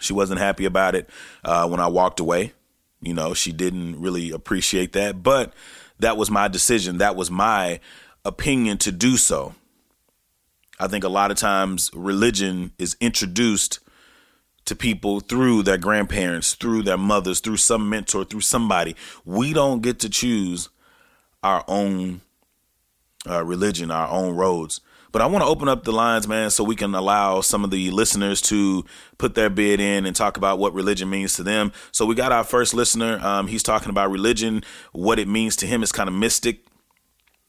She 0.00 0.14
wasn't 0.14 0.40
happy 0.40 0.64
about 0.64 0.94
it 0.94 1.10
uh, 1.44 1.68
when 1.68 1.78
I 1.78 1.88
walked 1.88 2.20
away. 2.20 2.54
You 3.02 3.12
know, 3.12 3.34
she 3.34 3.52
didn't 3.52 4.00
really 4.00 4.30
appreciate 4.30 4.94
that, 4.94 5.22
but 5.22 5.52
that 5.98 6.16
was 6.16 6.30
my 6.30 6.48
decision. 6.48 6.96
That 6.98 7.16
was 7.16 7.30
my 7.30 7.80
opinion 8.24 8.78
to 8.78 8.92
do 8.92 9.16
so. 9.16 9.54
I 10.78 10.88
think 10.88 11.04
a 11.04 11.08
lot 11.08 11.30
of 11.30 11.36
times 11.36 11.90
religion 11.94 12.72
is 12.78 12.96
introduced 13.00 13.78
to 14.64 14.74
people 14.74 15.20
through 15.20 15.62
their 15.62 15.78
grandparents, 15.78 16.54
through 16.54 16.82
their 16.82 16.96
mothers, 16.96 17.40
through 17.40 17.58
some 17.58 17.88
mentor, 17.88 18.24
through 18.24 18.40
somebody. 18.40 18.96
We 19.24 19.52
don't 19.52 19.82
get 19.82 20.00
to 20.00 20.08
choose 20.08 20.70
our 21.42 21.64
own 21.68 22.22
uh, 23.28 23.44
religion, 23.44 23.90
our 23.90 24.08
own 24.08 24.34
roads. 24.34 24.80
But 25.12 25.22
I 25.22 25.26
want 25.26 25.44
to 25.44 25.48
open 25.48 25.68
up 25.68 25.84
the 25.84 25.92
lines, 25.92 26.26
man, 26.26 26.50
so 26.50 26.64
we 26.64 26.74
can 26.74 26.92
allow 26.92 27.40
some 27.40 27.62
of 27.62 27.70
the 27.70 27.90
listeners 27.92 28.40
to 28.42 28.84
put 29.16 29.36
their 29.36 29.48
bid 29.48 29.78
in 29.78 30.06
and 30.06 30.16
talk 30.16 30.36
about 30.36 30.58
what 30.58 30.74
religion 30.74 31.08
means 31.08 31.34
to 31.34 31.44
them. 31.44 31.70
So 31.92 32.04
we 32.04 32.16
got 32.16 32.32
our 32.32 32.42
first 32.42 32.74
listener. 32.74 33.20
Um, 33.20 33.46
he's 33.46 33.62
talking 33.62 33.90
about 33.90 34.10
religion, 34.10 34.64
what 34.90 35.20
it 35.20 35.28
means 35.28 35.54
to 35.56 35.68
him 35.68 35.84
It's 35.84 35.92
kind 35.92 36.08
of 36.08 36.16
mystic 36.16 36.64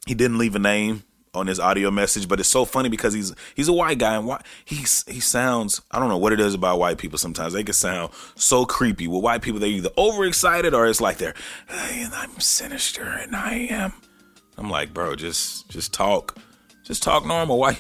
he 0.06 0.14
didn't 0.14 0.38
leave 0.38 0.56
a 0.56 0.60
name 0.60 1.04
on 1.36 1.48
his 1.48 1.60
audio 1.60 1.92
message, 1.92 2.28
but 2.28 2.40
it's 2.40 2.50
so 2.50 2.66
funny 2.66 2.90
because 2.90 3.14
he's 3.14 3.34
he's 3.56 3.68
a 3.68 3.74
white 3.74 3.98
guy 3.98 4.16
and 4.16 4.26
why 4.26 4.42
he's 4.64 5.04
he 5.08 5.20
sounds 5.20 5.82
I 5.92 6.00
don't 6.00 6.10
know 6.10 6.18
what 6.18 6.34
it 6.34 6.40
is 6.40 6.54
about 6.54 6.80
white 6.80 6.98
people. 6.98 7.18
Sometimes 7.18 7.54
they 7.54 7.64
can 7.64 7.74
sound 7.74 8.12
so 8.36 8.66
creepy. 8.66 9.08
With 9.08 9.22
white 9.22 9.42
people, 9.42 9.60
they're 9.60 9.70
either 9.70 9.90
overexcited 9.98 10.74
or 10.74 10.88
it's 10.88 11.02
like 11.02 11.18
they're 11.18 11.36
hey, 11.68 12.08
I'm 12.14 12.40
sinister 12.40 13.04
and 13.04 13.36
I 13.36 13.68
am. 13.70 13.94
I'm 14.58 14.70
like, 14.70 14.94
bro, 14.94 15.16
just 15.16 15.70
just 15.70 15.94
talk, 15.94 16.38
just 16.84 17.04
talk 17.04 17.26
normal. 17.26 17.58
Why? 17.60 17.78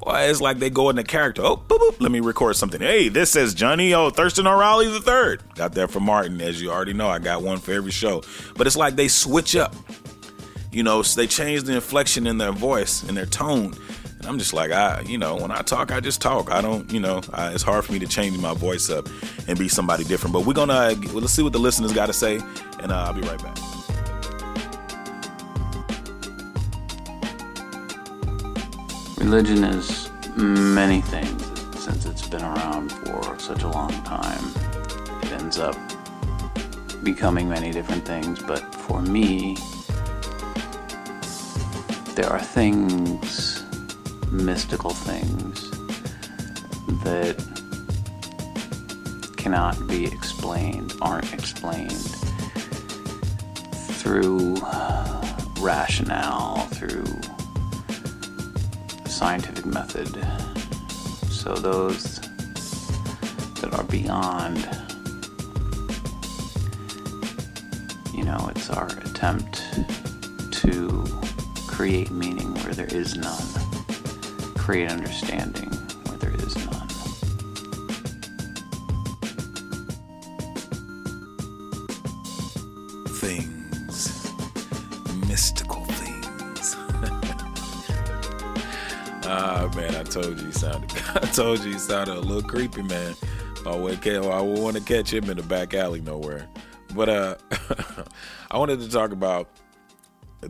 Why 0.00 0.24
it's 0.24 0.40
like 0.40 0.58
they 0.58 0.70
go 0.70 0.90
into 0.90 1.02
character. 1.02 1.42
Oh, 1.44 1.56
boop, 1.56 1.78
boop, 1.78 2.00
let 2.00 2.12
me 2.12 2.20
record 2.20 2.54
something. 2.56 2.80
Hey, 2.80 3.08
this 3.08 3.32
says 3.32 3.52
Johnny 3.52 3.92
Oh 3.94 4.10
Thurston 4.10 4.46
O'Reilly 4.46 4.88
the 4.88 5.00
third. 5.00 5.42
Got 5.56 5.72
that 5.72 5.90
from 5.90 6.04
Martin, 6.04 6.40
as 6.40 6.62
you 6.62 6.70
already 6.70 6.92
know. 6.92 7.08
I 7.08 7.18
got 7.18 7.42
one 7.42 7.58
for 7.58 7.72
every 7.72 7.90
show. 7.90 8.22
But 8.56 8.68
it's 8.68 8.76
like 8.76 8.94
they 8.94 9.08
switch 9.08 9.56
up 9.56 9.74
you 10.78 10.84
know, 10.84 11.02
they 11.02 11.26
change 11.26 11.64
the 11.64 11.74
inflection 11.74 12.24
in 12.24 12.38
their 12.38 12.52
voice 12.52 13.02
and 13.02 13.16
their 13.16 13.26
tone. 13.26 13.74
And 14.18 14.26
I'm 14.26 14.38
just 14.38 14.52
like, 14.52 14.70
I, 14.70 15.00
you 15.00 15.18
know, 15.18 15.34
when 15.34 15.50
I 15.50 15.62
talk, 15.62 15.90
I 15.90 15.98
just 15.98 16.20
talk. 16.20 16.52
I 16.52 16.60
don't, 16.60 16.88
you 16.92 17.00
know, 17.00 17.20
I, 17.32 17.52
it's 17.52 17.64
hard 17.64 17.84
for 17.84 17.90
me 17.90 17.98
to 17.98 18.06
change 18.06 18.38
my 18.38 18.54
voice 18.54 18.88
up 18.88 19.08
and 19.48 19.58
be 19.58 19.66
somebody 19.66 20.04
different. 20.04 20.34
But 20.34 20.46
we're 20.46 20.52
gonna 20.52 20.72
uh, 20.72 20.94
let's 21.14 21.32
see 21.32 21.42
what 21.42 21.52
the 21.52 21.58
listeners 21.58 21.92
got 21.92 22.06
to 22.06 22.12
say, 22.12 22.36
and 22.80 22.92
uh, 22.92 23.06
I'll 23.08 23.12
be 23.12 23.22
right 23.22 23.42
back. 23.42 23.58
Religion 29.18 29.64
is 29.64 30.10
many 30.36 31.00
things 31.00 31.42
since 31.82 32.06
it's 32.06 32.28
been 32.28 32.42
around 32.42 32.92
for 32.92 33.36
such 33.40 33.64
a 33.64 33.68
long 33.68 33.90
time. 34.04 34.44
It 35.24 35.32
ends 35.32 35.58
up 35.58 35.74
becoming 37.02 37.48
many 37.48 37.72
different 37.72 38.06
things, 38.06 38.40
but 38.44 38.72
for 38.76 39.02
me, 39.02 39.56
there 42.18 42.32
are 42.32 42.40
things, 42.40 43.62
mystical 44.32 44.90
things, 44.90 45.70
that 47.04 47.36
cannot 49.36 49.86
be 49.86 50.04
explained, 50.04 50.92
aren't 51.00 51.32
explained 51.32 51.92
through 54.00 54.56
rationale, 55.60 56.56
through 56.72 57.06
scientific 59.06 59.64
method. 59.64 60.08
So 61.30 61.54
those 61.54 62.18
that 63.60 63.72
are 63.74 63.84
beyond, 63.84 64.58
you 68.12 68.24
know, 68.24 68.50
it's 68.56 68.70
our 68.70 68.88
attempt 69.04 69.62
to 70.50 71.04
create 71.78 72.10
meaning 72.10 72.52
where 72.54 72.74
there 72.74 72.92
is 72.92 73.16
none, 73.16 73.40
create 74.56 74.90
understanding 74.90 75.70
where 76.06 76.18
there 76.18 76.34
is 76.34 76.56
none. 76.56 76.88
Things, 83.20 84.28
mystical 85.28 85.84
things. 85.84 86.74
ah, 89.24 89.70
man, 89.76 89.94
I 89.94 90.02
told 90.02 90.36
you 90.36 90.46
he 90.46 90.52
sounded. 90.52 90.90
I 91.14 91.26
told 91.26 91.60
you 91.60 91.74
he 91.74 91.78
sounded 91.78 92.16
a 92.16 92.20
little 92.20 92.42
creepy, 92.42 92.82
man. 92.82 93.14
I 93.64 93.76
would, 93.76 94.04
I 94.04 94.40
would 94.40 94.58
want 94.58 94.76
to 94.76 94.82
catch 94.82 95.12
him 95.12 95.30
in 95.30 95.36
the 95.36 95.44
back 95.44 95.74
alley 95.74 96.00
nowhere. 96.00 96.48
But 96.92 97.08
uh, 97.08 97.36
I 98.50 98.58
wanted 98.58 98.80
to 98.80 98.90
talk 98.90 99.12
about 99.12 99.48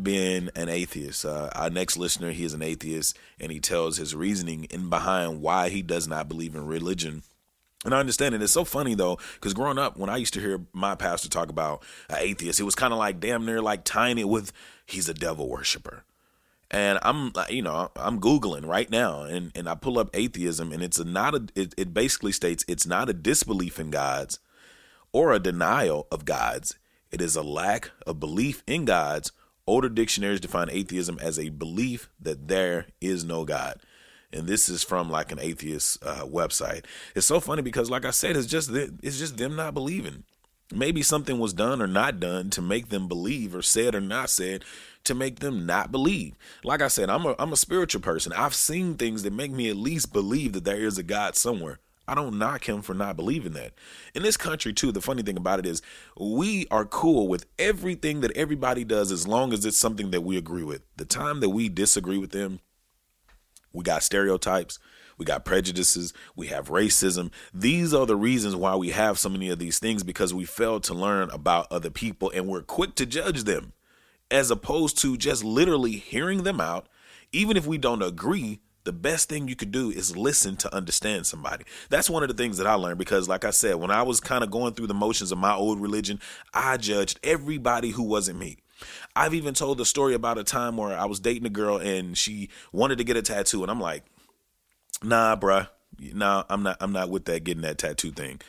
being 0.02 0.50
an 0.54 0.68
atheist. 0.68 1.24
Uh, 1.24 1.50
our 1.54 1.70
next 1.70 1.96
listener, 1.96 2.30
he 2.30 2.44
is 2.44 2.54
an 2.54 2.62
atheist, 2.62 3.18
and 3.38 3.52
he 3.52 3.60
tells 3.60 3.96
his 3.96 4.14
reasoning 4.14 4.64
in 4.64 4.88
behind 4.90 5.42
why 5.42 5.68
he 5.68 5.82
does 5.82 6.08
not 6.08 6.28
believe 6.28 6.54
in 6.54 6.66
religion. 6.66 7.22
And 7.84 7.94
I 7.94 8.00
understand 8.00 8.34
it. 8.34 8.42
It's 8.42 8.52
so 8.52 8.64
funny 8.64 8.94
though, 8.94 9.18
because 9.34 9.54
growing 9.54 9.78
up, 9.78 9.96
when 9.96 10.10
I 10.10 10.16
used 10.16 10.34
to 10.34 10.40
hear 10.40 10.60
my 10.72 10.94
pastor 10.94 11.28
talk 11.28 11.48
about 11.48 11.82
an 12.08 12.16
atheist, 12.18 12.58
it 12.58 12.64
was 12.64 12.74
kind 12.74 12.92
of 12.92 12.98
like 12.98 13.20
damn 13.20 13.46
near 13.46 13.62
like 13.62 13.84
tying 13.84 14.18
it 14.18 14.28
with 14.28 14.52
he's 14.84 15.08
a 15.08 15.14
devil 15.14 15.48
worshiper. 15.48 16.04
And 16.70 16.98
I'm, 17.02 17.32
you 17.48 17.62
know, 17.62 17.90
I'm 17.96 18.20
googling 18.20 18.66
right 18.66 18.90
now, 18.90 19.22
and 19.22 19.52
and 19.54 19.68
I 19.68 19.74
pull 19.74 19.98
up 19.98 20.10
atheism, 20.12 20.70
and 20.70 20.82
it's 20.82 20.98
a 20.98 21.04
not 21.04 21.34
a. 21.34 21.46
It, 21.54 21.72
it 21.78 21.94
basically 21.94 22.32
states 22.32 22.64
it's 22.68 22.86
not 22.86 23.08
a 23.08 23.14
disbelief 23.14 23.78
in 23.78 23.90
gods, 23.90 24.38
or 25.10 25.32
a 25.32 25.38
denial 25.38 26.06
of 26.12 26.26
gods. 26.26 26.78
It 27.10 27.22
is 27.22 27.36
a 27.36 27.42
lack 27.42 27.90
of 28.06 28.20
belief 28.20 28.62
in 28.66 28.84
gods 28.84 29.32
Older 29.68 29.90
dictionaries 29.90 30.40
define 30.40 30.70
atheism 30.70 31.18
as 31.20 31.38
a 31.38 31.50
belief 31.50 32.08
that 32.18 32.48
there 32.48 32.86
is 33.02 33.22
no 33.22 33.44
God. 33.44 33.78
And 34.32 34.46
this 34.46 34.66
is 34.66 34.82
from 34.82 35.10
like 35.10 35.30
an 35.30 35.38
atheist 35.38 36.02
uh, 36.02 36.24
website. 36.24 36.86
It's 37.14 37.26
so 37.26 37.38
funny 37.38 37.60
because, 37.60 37.90
like 37.90 38.06
I 38.06 38.10
said, 38.10 38.34
it's 38.34 38.46
just 38.46 38.70
it's 38.70 39.18
just 39.18 39.36
them 39.36 39.56
not 39.56 39.74
believing. 39.74 40.24
Maybe 40.72 41.02
something 41.02 41.38
was 41.38 41.52
done 41.52 41.82
or 41.82 41.86
not 41.86 42.18
done 42.18 42.48
to 42.50 42.62
make 42.62 42.88
them 42.88 43.08
believe, 43.08 43.54
or 43.54 43.60
said 43.60 43.94
or 43.94 44.00
not 44.00 44.30
said 44.30 44.64
to 45.04 45.14
make 45.14 45.40
them 45.40 45.66
not 45.66 45.92
believe. 45.92 46.34
Like 46.64 46.80
I 46.80 46.88
said, 46.88 47.10
I'm 47.10 47.26
a 47.26 47.34
I'm 47.38 47.52
a 47.52 47.56
spiritual 47.56 48.00
person. 48.00 48.32
I've 48.32 48.54
seen 48.54 48.94
things 48.94 49.22
that 49.22 49.34
make 49.34 49.50
me 49.52 49.68
at 49.68 49.76
least 49.76 50.14
believe 50.14 50.54
that 50.54 50.64
there 50.64 50.76
is 50.76 50.96
a 50.96 51.02
God 51.02 51.36
somewhere. 51.36 51.78
I 52.08 52.14
don't 52.14 52.38
knock 52.38 52.68
him 52.68 52.80
for 52.80 52.94
not 52.94 53.16
believing 53.16 53.52
that. 53.52 53.74
In 54.14 54.22
this 54.22 54.38
country, 54.38 54.72
too, 54.72 54.90
the 54.90 55.02
funny 55.02 55.22
thing 55.22 55.36
about 55.36 55.58
it 55.58 55.66
is 55.66 55.82
we 56.18 56.66
are 56.70 56.86
cool 56.86 57.28
with 57.28 57.44
everything 57.58 58.22
that 58.22 58.34
everybody 58.36 58.82
does 58.82 59.12
as 59.12 59.28
long 59.28 59.52
as 59.52 59.64
it's 59.66 59.78
something 59.78 60.10
that 60.10 60.22
we 60.22 60.38
agree 60.38 60.62
with. 60.62 60.82
The 60.96 61.04
time 61.04 61.40
that 61.40 61.50
we 61.50 61.68
disagree 61.68 62.16
with 62.16 62.30
them, 62.30 62.60
we 63.74 63.84
got 63.84 64.02
stereotypes, 64.02 64.78
we 65.18 65.26
got 65.26 65.44
prejudices, 65.44 66.14
we 66.34 66.46
have 66.46 66.68
racism. 66.68 67.30
These 67.52 67.92
are 67.92 68.06
the 68.06 68.16
reasons 68.16 68.56
why 68.56 68.74
we 68.76 68.90
have 68.90 69.18
so 69.18 69.28
many 69.28 69.50
of 69.50 69.58
these 69.58 69.78
things 69.78 70.02
because 70.02 70.32
we 70.32 70.46
fail 70.46 70.80
to 70.80 70.94
learn 70.94 71.28
about 71.30 71.66
other 71.70 71.90
people 71.90 72.32
and 72.34 72.48
we're 72.48 72.62
quick 72.62 72.94
to 72.94 73.04
judge 73.06 73.44
them 73.44 73.74
as 74.30 74.50
opposed 74.50 74.98
to 74.98 75.16
just 75.16 75.44
literally 75.44 75.92
hearing 75.92 76.44
them 76.44 76.60
out. 76.60 76.88
Even 77.32 77.58
if 77.58 77.66
we 77.66 77.76
don't 77.76 78.02
agree, 78.02 78.60
the 78.88 78.92
best 78.92 79.28
thing 79.28 79.48
you 79.48 79.54
could 79.54 79.70
do 79.70 79.90
is 79.90 80.16
listen 80.16 80.56
to 80.56 80.74
understand 80.74 81.26
somebody. 81.26 81.62
That's 81.90 82.08
one 82.08 82.22
of 82.22 82.30
the 82.30 82.34
things 82.34 82.56
that 82.56 82.66
I 82.66 82.72
learned 82.72 82.98
because, 82.98 83.28
like 83.28 83.44
I 83.44 83.50
said, 83.50 83.74
when 83.74 83.90
I 83.90 84.00
was 84.00 84.18
kind 84.18 84.42
of 84.42 84.50
going 84.50 84.72
through 84.72 84.86
the 84.86 84.94
motions 84.94 85.30
of 85.30 85.36
my 85.36 85.52
old 85.52 85.78
religion, 85.78 86.18
I 86.54 86.78
judged 86.78 87.20
everybody 87.22 87.90
who 87.90 88.02
wasn't 88.02 88.38
me. 88.38 88.56
I've 89.14 89.34
even 89.34 89.52
told 89.52 89.76
the 89.76 89.84
story 89.84 90.14
about 90.14 90.38
a 90.38 90.42
time 90.42 90.78
where 90.78 90.98
I 90.98 91.04
was 91.04 91.20
dating 91.20 91.44
a 91.44 91.50
girl 91.50 91.76
and 91.76 92.16
she 92.16 92.48
wanted 92.72 92.96
to 92.96 93.04
get 93.04 93.18
a 93.18 93.20
tattoo, 93.20 93.60
and 93.60 93.70
I'm 93.70 93.78
like, 93.78 94.04
nah, 95.02 95.36
bruh, 95.36 95.68
nah, 95.98 96.44
I'm 96.48 96.62
not, 96.62 96.78
I'm 96.80 96.92
not 96.92 97.10
with 97.10 97.26
that 97.26 97.44
getting 97.44 97.64
that 97.64 97.76
tattoo 97.76 98.10
thing. 98.10 98.40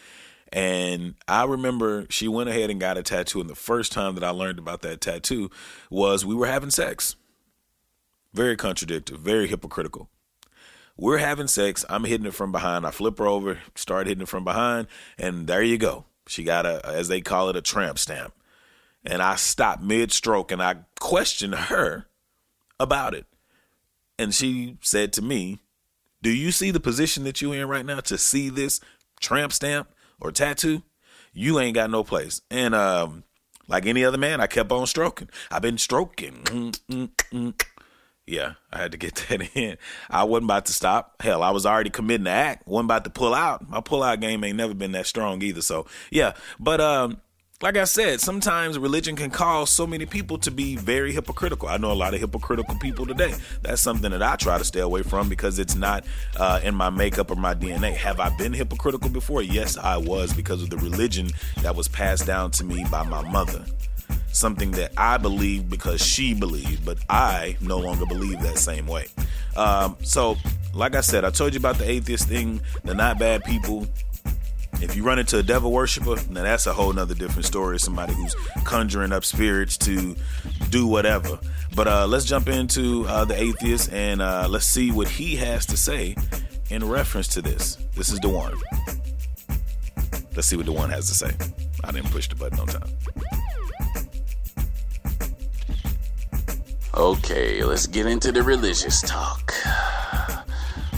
And 0.53 1.15
I 1.27 1.43
remember 1.43 2.07
she 2.09 2.29
went 2.29 2.47
ahead 2.47 2.69
and 2.69 2.79
got 2.79 2.97
a 2.97 3.03
tattoo, 3.03 3.41
and 3.41 3.49
the 3.49 3.55
first 3.55 3.91
time 3.91 4.15
that 4.15 4.23
I 4.23 4.29
learned 4.29 4.57
about 4.57 4.83
that 4.83 5.01
tattoo 5.01 5.51
was 5.89 6.25
we 6.25 6.33
were 6.33 6.47
having 6.47 6.71
sex. 6.71 7.17
Very 8.33 8.55
contradictory, 8.55 9.17
very 9.17 9.47
hypocritical. 9.47 10.09
We're 10.99 11.19
having 11.19 11.47
sex. 11.47 11.85
I'm 11.89 12.03
hitting 12.03 12.27
it 12.27 12.33
from 12.33 12.51
behind. 12.51 12.85
I 12.85 12.91
flip 12.91 13.19
her 13.19 13.25
over, 13.25 13.59
start 13.73 14.07
hitting 14.07 14.23
it 14.23 14.27
from 14.27 14.43
behind, 14.43 14.87
and 15.17 15.47
there 15.47 15.63
you 15.63 15.77
go. 15.77 16.03
She 16.27 16.43
got 16.43 16.65
a, 16.65 16.85
as 16.85 17.07
they 17.07 17.21
call 17.21 17.47
it, 17.49 17.55
a 17.55 17.61
tramp 17.61 17.97
stamp. 17.97 18.33
And 19.05 19.21
I 19.21 19.35
stopped 19.35 19.81
mid 19.81 20.11
stroke 20.11 20.51
and 20.51 20.61
I 20.61 20.75
questioned 20.99 21.55
her 21.55 22.07
about 22.81 23.13
it. 23.13 23.25
And 24.17 24.35
she 24.35 24.77
said 24.81 25.13
to 25.13 25.21
me, 25.21 25.59
Do 26.21 26.29
you 26.29 26.51
see 26.51 26.69
the 26.69 26.81
position 26.81 27.23
that 27.23 27.41
you're 27.41 27.55
in 27.55 27.69
right 27.69 27.85
now 27.85 28.01
to 28.01 28.17
see 28.17 28.49
this 28.49 28.81
tramp 29.21 29.53
stamp 29.53 29.87
or 30.19 30.33
tattoo? 30.33 30.83
You 31.31 31.61
ain't 31.61 31.75
got 31.75 31.89
no 31.89 32.03
place. 32.03 32.41
And 32.51 32.75
um, 32.75 33.23
like 33.69 33.85
any 33.85 34.03
other 34.03 34.17
man, 34.17 34.41
I 34.41 34.47
kept 34.47 34.71
on 34.73 34.85
stroking. 34.85 35.29
I've 35.49 35.61
been 35.61 35.77
stroking. 35.77 36.43
Mm, 36.43 36.79
mm, 36.89 37.09
mm, 37.31 37.65
Yeah, 38.29 38.53
I 38.71 38.77
had 38.77 38.91
to 38.91 38.97
get 38.97 39.15
that 39.29 39.41
in. 39.55 39.77
I 40.09 40.23
wasn't 40.23 40.45
about 40.45 40.67
to 40.67 40.73
stop. 40.73 41.21
Hell, 41.21 41.41
I 41.41 41.49
was 41.49 41.65
already 41.65 41.89
committing 41.89 42.25
the 42.25 42.29
act. 42.29 42.67
wasn't 42.67 42.85
about 42.85 43.03
to 43.05 43.09
pull 43.09 43.33
out. 43.33 43.67
My 43.67 43.81
pull 43.81 44.03
out 44.03 44.19
game 44.19 44.43
ain't 44.43 44.55
never 44.55 44.75
been 44.75 44.91
that 44.91 45.07
strong 45.07 45.41
either. 45.41 45.63
So 45.63 45.87
yeah, 46.11 46.33
but 46.59 46.79
um, 46.79 47.21
like 47.63 47.75
I 47.75 47.85
said, 47.85 48.21
sometimes 48.21 48.77
religion 48.77 49.15
can 49.15 49.31
cause 49.31 49.71
so 49.71 49.87
many 49.87 50.05
people 50.05 50.37
to 50.39 50.51
be 50.51 50.75
very 50.75 51.11
hypocritical. 51.11 51.69
I 51.69 51.77
know 51.77 51.91
a 51.91 51.93
lot 51.93 52.13
of 52.13 52.19
hypocritical 52.19 52.75
people 52.75 53.07
today. 53.07 53.33
That's 53.63 53.81
something 53.81 54.11
that 54.11 54.21
I 54.21 54.35
try 54.35 54.59
to 54.59 54.63
stay 54.63 54.81
away 54.81 55.01
from 55.01 55.27
because 55.27 55.57
it's 55.57 55.75
not 55.75 56.05
uh, 56.37 56.59
in 56.63 56.75
my 56.75 56.91
makeup 56.91 57.31
or 57.31 57.35
my 57.35 57.55
DNA. 57.55 57.95
Have 57.95 58.19
I 58.19 58.29
been 58.37 58.53
hypocritical 58.53 59.09
before? 59.09 59.41
Yes, 59.41 59.75
I 59.75 59.97
was 59.97 60.33
because 60.33 60.61
of 60.61 60.69
the 60.69 60.77
religion 60.77 61.31
that 61.63 61.75
was 61.75 61.87
passed 61.87 62.27
down 62.27 62.51
to 62.51 62.63
me 62.63 62.85
by 62.91 63.03
my 63.03 63.27
mother 63.29 63.65
something 64.31 64.71
that 64.71 64.91
I 64.97 65.17
believe 65.17 65.69
because 65.69 66.05
she 66.05 66.33
believed, 66.33 66.85
but 66.85 66.97
I 67.09 67.57
no 67.61 67.77
longer 67.77 68.05
believe 68.05 68.41
that 68.41 68.57
same 68.57 68.87
way. 68.87 69.07
Um, 69.55 69.97
so, 70.03 70.37
like 70.73 70.95
I 70.95 71.01
said, 71.01 71.25
I 71.25 71.29
told 71.31 71.53
you 71.53 71.59
about 71.59 71.77
the 71.77 71.89
atheist 71.89 72.27
thing, 72.27 72.61
the 72.83 72.93
not 72.93 73.19
bad 73.19 73.43
people. 73.43 73.87
If 74.81 74.95
you 74.95 75.03
run 75.03 75.19
into 75.19 75.37
a 75.37 75.43
devil 75.43 75.71
worshiper, 75.71 76.15
now 76.29 76.43
that's 76.43 76.65
a 76.65 76.71
whole 76.73 76.93
nother 76.93 77.15
different 77.15 77.45
story. 77.45 77.79
Somebody 77.79 78.13
who's 78.13 78.33
conjuring 78.63 79.11
up 79.11 79.25
spirits 79.25 79.77
to 79.79 80.15
do 80.69 80.87
whatever. 80.87 81.37
But 81.75 81.87
uh, 81.87 82.07
let's 82.07 82.25
jump 82.25 82.47
into 82.47 83.05
uh, 83.07 83.25
the 83.25 83.39
atheist 83.39 83.91
and 83.91 84.21
uh, 84.21 84.47
let's 84.49 84.65
see 84.65 84.91
what 84.91 85.07
he 85.09 85.35
has 85.35 85.65
to 85.67 85.77
say 85.77 86.15
in 86.69 86.87
reference 86.87 87.27
to 87.29 87.41
this. 87.41 87.77
This 87.95 88.09
is 88.09 88.19
Dewan. 88.19 88.53
Let's 90.35 90.47
see 90.47 90.55
what 90.55 90.65
Dewan 90.65 90.89
has 90.91 91.07
to 91.09 91.15
say. 91.15 91.31
I 91.83 91.91
didn't 91.91 92.11
push 92.11 92.29
the 92.29 92.35
button 92.35 92.59
on 92.59 92.67
time. 92.67 92.89
Okay, 96.99 97.63
let's 97.63 97.87
get 97.87 98.07
into 98.07 98.29
the 98.29 98.43
religious 98.43 99.01
talk. 99.01 99.53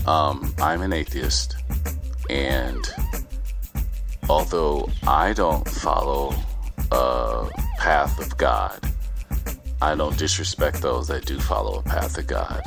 Um, 0.08 0.52
I'm 0.60 0.82
an 0.82 0.94
atheist, 0.94 1.58
and 2.28 2.92
although 4.28 4.90
I 5.04 5.34
don't 5.34 5.70
follow 5.70 6.34
a 6.92 7.48
path 7.78 8.20
of 8.20 8.36
God, 8.36 8.80
I 9.80 9.94
don't 9.94 10.18
disrespect 10.18 10.82
those 10.82 11.08
that 11.10 11.28
do 11.28 11.40
follow 11.40 11.82
a 11.82 11.84
path 11.84 12.18
of 12.18 12.26
God. 12.26 12.64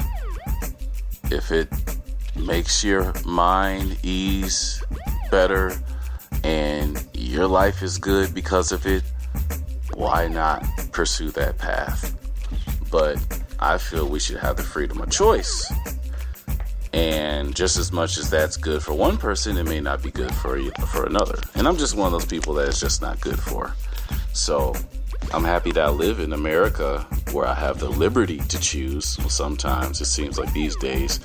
If 1.24 1.50
it 1.50 1.68
makes 2.36 2.84
your 2.84 3.12
mind 3.24 3.98
ease 4.04 4.80
better 5.32 5.72
and 6.44 7.04
your 7.12 7.48
life 7.48 7.82
is 7.82 7.98
good 7.98 8.32
because 8.32 8.70
of 8.70 8.86
it, 8.86 9.02
why 9.92 10.28
not 10.28 10.64
pursue 10.92 11.32
that 11.32 11.58
path? 11.58 12.14
But 12.94 13.18
I 13.58 13.76
feel 13.76 14.08
we 14.08 14.20
should 14.20 14.36
have 14.36 14.56
the 14.56 14.62
freedom 14.62 15.00
of 15.00 15.10
choice. 15.10 15.68
And 16.92 17.52
just 17.52 17.76
as 17.76 17.90
much 17.90 18.18
as 18.18 18.30
that's 18.30 18.56
good 18.56 18.84
for 18.84 18.94
one 18.94 19.16
person, 19.16 19.56
it 19.56 19.64
may 19.64 19.80
not 19.80 20.00
be 20.00 20.12
good 20.12 20.32
for 20.32 20.60
for 20.86 21.04
another. 21.04 21.40
And 21.56 21.66
I'm 21.66 21.76
just 21.76 21.96
one 21.96 22.06
of 22.06 22.12
those 22.12 22.24
people 22.24 22.54
that 22.54 22.68
it's 22.68 22.78
just 22.78 23.02
not 23.02 23.20
good 23.20 23.40
for. 23.40 23.74
So 24.32 24.76
I'm 25.32 25.42
happy 25.42 25.72
that 25.72 25.84
I 25.84 25.88
live 25.88 26.20
in 26.20 26.32
America 26.32 27.00
where 27.32 27.48
I 27.48 27.54
have 27.54 27.80
the 27.80 27.88
liberty 27.88 28.38
to 28.38 28.60
choose. 28.60 29.18
Well, 29.18 29.28
sometimes 29.28 30.00
it 30.00 30.04
seems 30.04 30.38
like 30.38 30.52
these 30.52 30.76
days 30.76 31.18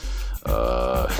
uh, 0.48 1.14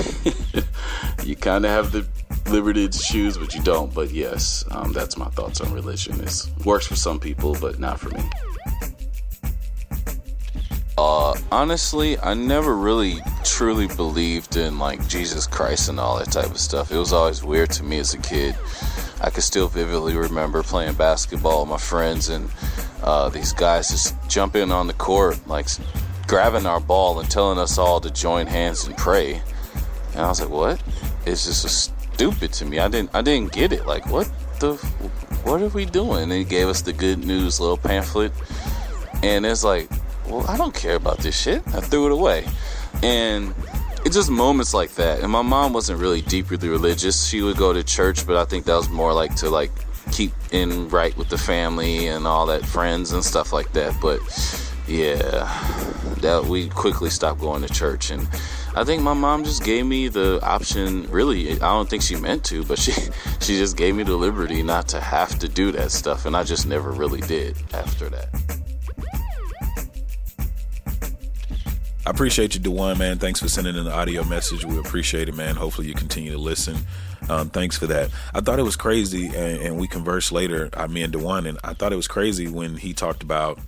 you 1.24 1.36
kind 1.36 1.64
of 1.64 1.70
have 1.70 1.92
the 1.92 2.04
liberty 2.50 2.88
to 2.88 2.98
choose, 2.98 3.38
but 3.38 3.54
you 3.54 3.62
don't. 3.62 3.94
But 3.94 4.10
yes, 4.10 4.64
um, 4.72 4.92
that's 4.92 5.16
my 5.16 5.28
thoughts 5.28 5.60
on 5.60 5.72
religion. 5.72 6.20
It 6.20 6.50
works 6.64 6.88
for 6.88 6.96
some 6.96 7.20
people, 7.20 7.56
but 7.60 7.78
not 7.78 8.00
for 8.00 8.08
me. 8.08 8.22
Honestly, 11.50 12.18
I 12.18 12.34
never 12.34 12.76
really 12.76 13.20
truly 13.44 13.86
believed 13.88 14.56
in 14.56 14.78
like 14.78 15.06
Jesus 15.08 15.46
Christ 15.46 15.88
and 15.88 15.98
all 15.98 16.18
that 16.18 16.32
type 16.32 16.50
of 16.50 16.58
stuff. 16.58 16.92
It 16.92 16.96
was 16.96 17.12
always 17.12 17.42
weird 17.42 17.70
to 17.72 17.82
me 17.82 17.98
as 17.98 18.14
a 18.14 18.18
kid. 18.18 18.56
I 19.20 19.30
can 19.30 19.42
still 19.42 19.68
vividly 19.68 20.16
remember 20.16 20.62
playing 20.62 20.94
basketball 20.94 21.60
with 21.60 21.70
my 21.70 21.78
friends 21.78 22.28
and 22.28 22.50
uh, 23.02 23.28
these 23.28 23.52
guys 23.52 23.90
just 23.90 24.14
jumping 24.28 24.72
on 24.72 24.86
the 24.86 24.94
court, 24.94 25.46
like 25.46 25.66
grabbing 26.26 26.66
our 26.66 26.80
ball 26.80 27.20
and 27.20 27.30
telling 27.30 27.58
us 27.58 27.78
all 27.78 28.00
to 28.00 28.10
join 28.10 28.46
hands 28.46 28.86
and 28.86 28.96
pray. 28.96 29.42
And 30.12 30.20
I 30.20 30.28
was 30.28 30.40
like, 30.40 30.50
"What?" 30.50 30.82
It's 31.26 31.44
just 31.44 31.92
stupid 32.14 32.52
to 32.54 32.64
me. 32.64 32.78
I 32.78 32.88
didn't, 32.88 33.14
I 33.14 33.22
didn't 33.22 33.52
get 33.52 33.72
it. 33.72 33.86
Like, 33.86 34.06
what 34.06 34.30
the, 34.58 34.74
what 35.44 35.62
are 35.62 35.68
we 35.68 35.84
doing? 35.84 36.24
And 36.24 36.32
he 36.32 36.44
gave 36.44 36.68
us 36.68 36.82
the 36.82 36.92
good 36.92 37.18
news 37.18 37.60
little 37.60 37.76
pamphlet, 37.76 38.32
and 39.22 39.44
it's 39.44 39.64
like, 39.64 39.88
well, 40.30 40.46
I 40.48 40.56
don't 40.56 40.74
care 40.74 40.96
about 40.96 41.18
this 41.18 41.38
shit. 41.38 41.62
I 41.68 41.80
threw 41.80 42.06
it 42.06 42.12
away. 42.12 42.46
And 43.02 43.54
it's 44.04 44.14
just 44.14 44.30
moments 44.30 44.72
like 44.72 44.92
that. 44.94 45.20
And 45.20 45.30
my 45.30 45.42
mom 45.42 45.72
wasn't 45.72 46.00
really 46.00 46.22
deeply 46.22 46.68
religious. 46.68 47.26
She 47.26 47.42
would 47.42 47.56
go 47.56 47.72
to 47.72 47.82
church, 47.82 48.26
but 48.26 48.36
I 48.36 48.44
think 48.44 48.64
that 48.66 48.76
was 48.76 48.88
more 48.88 49.12
like 49.12 49.34
to 49.36 49.50
like 49.50 49.72
keep 50.12 50.32
in 50.52 50.88
right 50.88 51.16
with 51.16 51.28
the 51.28 51.38
family 51.38 52.06
and 52.06 52.26
all 52.26 52.46
that 52.46 52.64
friends 52.64 53.12
and 53.12 53.24
stuff 53.24 53.52
like 53.52 53.72
that. 53.72 53.94
But 54.00 54.20
yeah, 54.86 55.44
that 56.20 56.44
we 56.44 56.68
quickly 56.68 57.10
stopped 57.10 57.40
going 57.40 57.62
to 57.62 57.72
church 57.72 58.10
and 58.10 58.28
I 58.74 58.84
think 58.84 59.02
my 59.02 59.14
mom 59.14 59.44
just 59.44 59.64
gave 59.64 59.84
me 59.84 60.08
the 60.08 60.40
option 60.42 61.10
really 61.10 61.52
I 61.52 61.72
don't 61.72 61.88
think 61.88 62.02
she 62.02 62.16
meant 62.16 62.44
to 62.46 62.64
but 62.64 62.78
she 62.78 62.92
she 63.40 63.56
just 63.56 63.76
gave 63.76 63.94
me 63.94 64.02
the 64.02 64.16
liberty 64.16 64.62
not 64.62 64.88
to 64.88 65.00
have 65.00 65.38
to 65.40 65.48
do 65.48 65.72
that 65.72 65.90
stuff 65.90 66.26
and 66.26 66.36
I 66.36 66.44
just 66.44 66.66
never 66.66 66.90
really 66.90 67.20
did 67.20 67.56
after 67.72 68.08
that. 68.10 68.49
I 72.10 72.12
appreciate 72.12 72.56
you, 72.56 72.60
Dewan, 72.60 72.98
man. 72.98 73.18
Thanks 73.18 73.38
for 73.38 73.46
sending 73.46 73.76
in 73.76 73.84
the 73.84 73.92
audio 73.92 74.24
message. 74.24 74.64
We 74.64 74.80
appreciate 74.80 75.28
it, 75.28 75.36
man. 75.36 75.54
Hopefully, 75.54 75.86
you 75.86 75.94
continue 75.94 76.32
to 76.32 76.38
listen. 76.38 76.76
Um, 77.28 77.50
thanks 77.50 77.78
for 77.78 77.86
that. 77.86 78.10
I 78.34 78.40
thought 78.40 78.58
it 78.58 78.64
was 78.64 78.74
crazy, 78.74 79.26
and, 79.26 79.62
and 79.62 79.78
we 79.78 79.86
conversed 79.86 80.32
later, 80.32 80.70
I, 80.74 80.88
me 80.88 81.04
and 81.04 81.12
Dewan, 81.12 81.46
and 81.46 81.56
I 81.62 81.72
thought 81.72 81.92
it 81.92 81.96
was 81.96 82.08
crazy 82.08 82.48
when 82.48 82.78
he 82.78 82.94
talked 82.94 83.22
about 83.22 83.60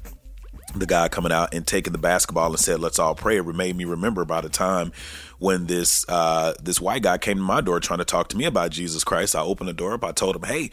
the 0.74 0.86
guy 0.86 1.06
coming 1.06 1.30
out 1.30 1.54
and 1.54 1.64
taking 1.64 1.92
the 1.92 2.00
basketball 2.00 2.50
and 2.50 2.58
said, 2.58 2.80
"Let's 2.80 2.98
all 2.98 3.14
pray." 3.14 3.36
It 3.36 3.46
made 3.46 3.76
me 3.76 3.84
remember 3.84 4.22
about 4.22 4.44
a 4.44 4.48
time 4.48 4.90
when 5.38 5.66
this 5.66 6.04
uh, 6.08 6.54
this 6.60 6.80
white 6.80 7.02
guy 7.02 7.18
came 7.18 7.36
to 7.36 7.44
my 7.44 7.60
door 7.60 7.78
trying 7.78 8.00
to 8.00 8.04
talk 8.04 8.26
to 8.30 8.36
me 8.36 8.44
about 8.44 8.72
Jesus 8.72 9.04
Christ. 9.04 9.36
I 9.36 9.42
opened 9.42 9.68
the 9.68 9.72
door 9.72 9.92
up. 9.92 10.02
I 10.02 10.10
told 10.10 10.34
him, 10.34 10.42
"Hey, 10.42 10.70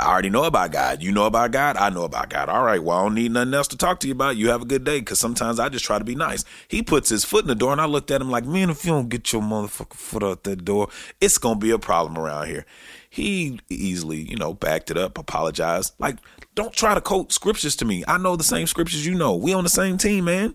I 0.00 0.10
already 0.10 0.30
know 0.30 0.44
about 0.44 0.72
God. 0.72 1.02
You 1.02 1.12
know 1.12 1.26
about 1.26 1.50
God. 1.50 1.76
I 1.76 1.90
know 1.90 2.04
about 2.04 2.30
God. 2.30 2.48
All 2.48 2.64
right. 2.64 2.82
Well, 2.82 2.98
I 2.98 3.02
don't 3.02 3.14
need 3.14 3.32
nothing 3.32 3.54
else 3.54 3.68
to 3.68 3.76
talk 3.76 4.00
to 4.00 4.06
you 4.06 4.12
about. 4.12 4.36
You 4.36 4.48
have 4.48 4.62
a 4.62 4.66
good 4.66 4.84
day. 4.84 5.00
Cause 5.02 5.18
sometimes 5.18 5.60
I 5.60 5.68
just 5.68 5.84
try 5.84 5.98
to 5.98 6.04
be 6.04 6.14
nice. 6.14 6.44
He 6.68 6.82
puts 6.82 7.10
his 7.10 7.24
foot 7.24 7.44
in 7.44 7.48
the 7.48 7.54
door 7.54 7.72
and 7.72 7.80
I 7.80 7.86
looked 7.86 8.10
at 8.10 8.20
him 8.20 8.30
like, 8.30 8.44
man, 8.44 8.70
if 8.70 8.84
you 8.84 8.92
don't 8.92 9.08
get 9.08 9.32
your 9.32 9.42
motherfucking 9.42 9.94
foot 9.94 10.22
out 10.22 10.44
that 10.44 10.64
door, 10.64 10.88
it's 11.20 11.38
going 11.38 11.56
to 11.56 11.60
be 11.60 11.70
a 11.70 11.78
problem 11.78 12.18
around 12.18 12.46
here. 12.46 12.64
He 13.10 13.60
easily, 13.68 14.20
you 14.20 14.36
know, 14.36 14.54
backed 14.54 14.90
it 14.90 14.96
up, 14.96 15.18
apologized. 15.18 15.94
Like, 15.98 16.16
don't 16.54 16.72
try 16.72 16.94
to 16.94 17.00
quote 17.00 17.32
scriptures 17.32 17.76
to 17.76 17.84
me. 17.84 18.04
I 18.08 18.18
know 18.18 18.36
the 18.36 18.44
same 18.44 18.66
scriptures 18.66 19.04
you 19.04 19.14
know. 19.14 19.34
We 19.34 19.52
on 19.52 19.64
the 19.64 19.70
same 19.70 19.98
team, 19.98 20.24
man. 20.24 20.54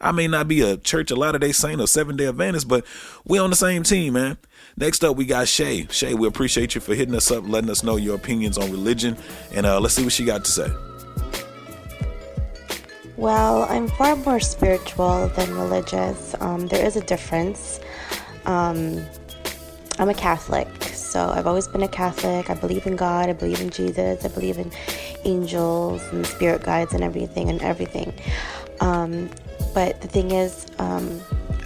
I 0.00 0.12
may 0.12 0.28
not 0.28 0.46
be 0.46 0.60
a 0.60 0.76
Church 0.76 1.10
of 1.10 1.18
Latter 1.18 1.38
Day 1.38 1.50
Saint 1.50 1.80
or 1.80 1.88
Seven 1.88 2.16
Day 2.16 2.28
Adventist, 2.28 2.68
but 2.68 2.84
we 3.24 3.38
on 3.38 3.50
the 3.50 3.56
same 3.56 3.82
team, 3.82 4.12
man. 4.12 4.38
Next 4.76 5.02
up, 5.02 5.16
we 5.16 5.24
got 5.24 5.48
Shay. 5.48 5.88
Shay, 5.90 6.14
we 6.14 6.28
appreciate 6.28 6.76
you 6.76 6.80
for 6.80 6.94
hitting 6.94 7.16
us 7.16 7.32
up, 7.32 7.48
letting 7.48 7.68
us 7.68 7.82
know 7.82 7.96
your 7.96 8.14
opinions 8.14 8.58
on 8.58 8.70
religion, 8.70 9.16
and 9.52 9.66
uh, 9.66 9.80
let's 9.80 9.94
see 9.94 10.04
what 10.04 10.12
she 10.12 10.24
got 10.24 10.44
to 10.44 10.50
say. 10.50 10.70
Well, 13.16 13.64
I'm 13.64 13.88
far 13.88 14.14
more 14.14 14.38
spiritual 14.38 15.26
than 15.34 15.52
religious. 15.54 16.36
Um, 16.38 16.68
there 16.68 16.86
is 16.86 16.94
a 16.94 17.00
difference. 17.00 17.80
Um, 18.46 19.04
I'm 19.98 20.08
a 20.08 20.14
Catholic, 20.14 20.68
so 20.84 21.28
I've 21.30 21.48
always 21.48 21.66
been 21.66 21.82
a 21.82 21.88
Catholic. 21.88 22.48
I 22.48 22.54
believe 22.54 22.86
in 22.86 22.94
God, 22.94 23.28
I 23.28 23.32
believe 23.32 23.60
in 23.60 23.70
Jesus, 23.70 24.24
I 24.24 24.28
believe 24.28 24.58
in 24.58 24.70
angels 25.24 26.00
and 26.12 26.24
spirit 26.24 26.62
guides 26.62 26.94
and 26.94 27.02
everything 27.02 27.48
and 27.50 27.60
everything. 27.62 28.14
Um, 28.80 29.30
but 29.74 30.00
the 30.00 30.08
thing 30.08 30.30
is, 30.30 30.66
um, 30.78 31.20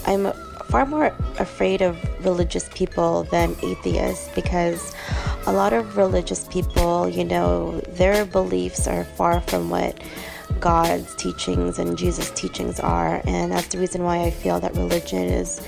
I'm 0.07 0.33
far 0.73 0.87
more 0.87 1.15
afraid 1.39 1.83
of 1.83 1.99
religious 2.25 2.69
people 2.75 3.25
than 3.25 3.55
atheists 3.63 4.29
because 4.35 4.95
a 5.47 5.53
lot 5.53 5.73
of 5.73 5.97
religious 5.97 6.47
people, 6.49 7.09
you 7.09 7.25
know, 7.25 7.81
their 7.89 8.25
beliefs 8.25 8.87
are 8.87 9.05
far 9.05 9.41
from 9.43 9.69
what 9.69 10.01
God's 10.61 11.15
teachings 11.17 11.79
and 11.79 11.99
Jesus' 11.99 12.31
teachings 12.31 12.81
are. 12.81 13.21
And 13.27 13.53
that's 13.53 13.69
the 13.69 13.79
reason 13.79 14.03
why 14.05 14.23
I 14.23 14.31
feel 14.31 14.61
that 14.61 14.75
religion 14.75 15.25
is 15.25 15.61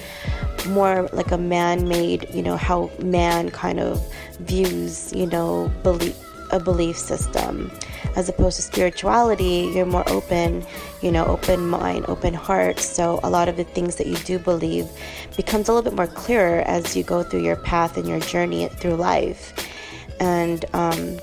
more 0.68 1.08
like 1.12 1.32
a 1.32 1.38
man 1.38 1.88
made, 1.88 2.28
you 2.32 2.42
know, 2.42 2.56
how 2.56 2.90
man 3.02 3.50
kind 3.50 3.80
of 3.80 4.02
views, 4.40 5.12
you 5.12 5.26
know, 5.26 5.70
belief 5.82 6.18
a 6.50 6.60
belief 6.60 6.96
system 6.96 7.70
as 8.16 8.28
opposed 8.28 8.56
to 8.56 8.62
spirituality 8.62 9.70
you're 9.74 9.86
more 9.86 10.08
open 10.08 10.64
you 11.02 11.10
know 11.10 11.24
open 11.26 11.66
mind 11.66 12.04
open 12.08 12.34
heart. 12.34 12.78
So 12.78 13.20
a 13.22 13.30
lot 13.30 13.48
of 13.48 13.56
the 13.56 13.64
things 13.64 13.96
that 13.96 14.06
you 14.06 14.16
do 14.16 14.38
believe 14.38 14.88
becomes 15.36 15.68
a 15.68 15.72
little 15.72 15.88
bit 15.90 15.96
more 15.96 16.06
clearer 16.06 16.60
as 16.62 16.96
you 16.96 17.02
go 17.02 17.22
through 17.22 17.42
your 17.42 17.56
path 17.56 17.96
and 17.96 18.08
your 18.08 18.20
journey 18.20 18.68
through 18.68 18.94
life. 18.94 19.52
And 20.20 20.64
um, 20.74 21.18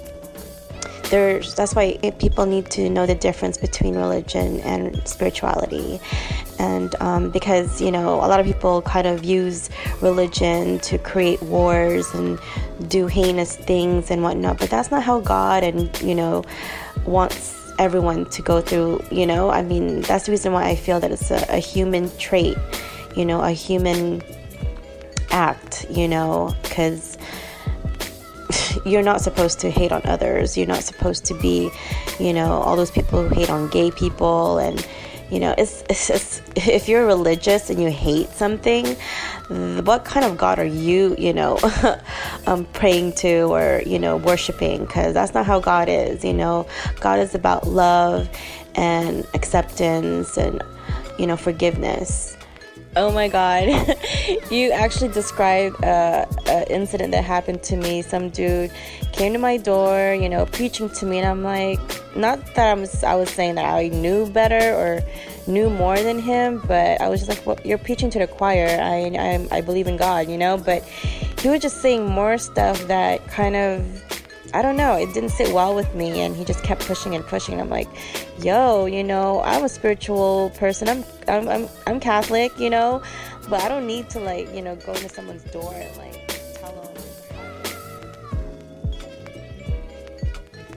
there's 1.12 1.54
that's 1.54 1.76
why 1.76 1.98
people 2.18 2.46
need 2.46 2.72
to 2.72 2.90
know 2.90 3.06
the 3.06 3.14
difference 3.14 3.58
between 3.58 3.96
religion 3.96 4.62
and 4.62 5.08
spirituality. 5.08 6.00
And 6.58 6.96
um, 7.02 7.30
because 7.30 7.82
you 7.82 7.92
know 7.92 8.16
a 8.16 8.28
lot 8.28 8.40
of 8.40 8.46
people 8.46 8.82
kind 8.82 9.06
of 9.06 9.24
use 9.24 9.70
religion 10.02 10.80
to 10.80 10.98
create 10.98 11.42
wars 11.44 12.12
and 12.14 12.40
do 12.88 13.08
heinous 13.08 13.56
things 13.56 14.10
and 14.10 14.24
whatnot 14.24 14.58
but 14.58 14.70
that's 14.70 14.90
not 14.90 15.04
how 15.04 15.20
god 15.20 15.64
and 15.64 16.02
you 16.02 16.16
know 16.16 16.44
wants 17.06 17.72
everyone 17.78 18.26
to 18.30 18.42
go 18.42 18.62
through 18.62 19.04
you 19.12 19.26
know? 19.26 19.50
I 19.50 19.62
mean 19.62 20.02
that's 20.02 20.26
the 20.26 20.32
reason 20.32 20.52
why 20.54 20.68
i 20.68 20.76
feel 20.76 21.00
that 21.00 21.12
it's 21.12 21.32
a, 21.32 21.46
a 21.50 21.58
human 21.58 22.16
trait 22.18 22.58
you 23.16 23.26
know 23.26 23.42
a 23.42 23.52
human 23.52 24.24
act 25.32 25.86
you 25.90 26.08
know? 26.08 26.56
Because 26.64 27.11
you're 28.86 29.04
not 29.04 29.22
supposed 29.22 29.60
to 29.62 29.70
hate 29.70 29.92
on 29.92 30.02
others. 30.06 30.58
You're 30.58 30.68
not 30.68 30.84
supposed 30.84 31.26
to 31.26 31.34
be, 31.36 31.72
you 32.20 32.34
know, 32.34 32.52
all 32.62 32.76
those 32.76 32.92
people 32.92 33.28
who 33.28 33.36
hate 33.36 33.50
on 33.50 33.70
gay 33.70 33.92
people 33.92 34.58
and 34.58 34.86
you 35.32 35.40
know, 35.40 35.56
it's, 35.58 35.82
it's 35.90 36.42
if 36.56 36.90
you're 36.90 37.06
religious 37.06 37.70
and 37.70 37.82
you 37.82 37.90
hate 37.90 38.30
something, 38.32 38.86
what 39.48 40.06
kind 40.06 40.26
of 40.26 40.38
God 40.38 40.60
are 40.60 40.66
you, 40.66 41.16
you 41.18 41.34
know, 41.34 41.58
um, 42.48 42.66
praying 42.74 43.14
to 43.14 43.44
or, 43.44 43.82
you 43.86 43.98
know, 43.98 44.18
worshiping? 44.18 44.86
Because 44.86 45.14
that's 45.14 45.34
not 45.34 45.46
how 45.46 45.60
God 45.60 45.88
is, 45.88 46.24
you 46.24 46.34
know. 46.34 46.68
God 47.00 47.20
is 47.20 47.34
about 47.34 47.66
love 47.66 48.30
and 48.76 49.26
acceptance 49.34 50.38
and, 50.38 50.62
you 51.18 51.28
know, 51.28 51.38
forgiveness. 51.38 52.36
Oh 52.96 53.12
my 53.12 53.30
God. 53.30 53.70
you 54.52 54.72
actually 54.72 55.14
described 55.14 55.82
uh, 55.84 56.26
an 56.48 56.64
incident 56.64 57.12
that 57.12 57.24
happened 57.24 57.64
to 57.64 57.78
me. 57.78 58.02
Some 58.02 58.30
dude 58.30 58.72
came 59.14 59.32
to 59.32 59.40
my 59.40 59.58
door, 59.58 60.14
you 60.14 60.28
know, 60.28 60.46
preaching 60.46 60.90
to 60.90 61.06
me, 61.06 61.20
and 61.20 61.28
I'm 61.28 61.42
like, 61.42 61.80
not 62.18 62.46
that 62.56 62.68
I 62.68 62.74
was, 62.74 63.04
I 63.04 63.16
was 63.16 63.30
saying 63.30 63.56
that 63.56 63.66
I 63.66 63.88
knew 63.88 64.30
better 64.30 64.76
or 64.76 65.02
knew 65.48 65.70
more 65.70 65.98
than 66.00 66.20
him, 66.20 66.62
but 66.68 67.00
I 67.00 67.08
was 67.08 67.26
just 67.26 67.30
like, 67.30 67.46
well, 67.46 67.58
you're 67.64 67.78
preaching 67.78 68.10
to 68.10 68.20
the 68.20 68.28
choir. 68.28 68.68
I, 68.82 69.12
I, 69.18 69.58
I 69.58 69.62
believe 69.62 69.88
in 69.88 69.96
God, 69.96 70.30
you 70.30 70.38
know? 70.38 70.58
But 70.58 70.84
he 71.40 71.48
was 71.48 71.62
just 71.62 71.82
saying 71.82 72.06
more 72.06 72.38
stuff 72.38 72.88
that 72.88 73.26
kind 73.28 73.56
of 73.56 74.11
I 74.54 74.62
don't 74.62 74.76
know, 74.76 74.96
it 74.96 75.14
didn't 75.14 75.30
sit 75.30 75.54
well 75.54 75.74
with 75.74 75.94
me 75.96 76.20
and 76.22 76.36
he 76.36 76.44
just 76.44 76.64
kept 76.64 76.86
pushing 76.86 77.16
and 77.16 77.26
pushing. 77.26 77.62
I'm 77.62 77.70
like, 77.70 77.88
yo, 78.40 78.86
you 78.86 79.04
know, 79.04 79.42
I'm 79.44 79.64
a 79.64 79.70
spiritual 79.70 80.52
person. 80.58 80.90
I'm 80.90 81.06
I'm 81.28 81.48
I'm, 81.48 81.70
I'm 81.88 82.00
Catholic, 82.00 82.52
you 82.60 82.70
know, 82.70 83.02
but 83.50 83.62
I 83.64 83.70
don't 83.70 83.88
need 83.88 84.10
to 84.12 84.20
like, 84.20 84.54
you 84.54 84.62
know, 84.62 84.76
go 84.76 84.92
into 84.94 85.08
someone's 85.10 85.44
door 85.44 85.74
and 85.74 85.98
like 85.98 86.28
tell 86.56 86.74
them. 86.74 87.04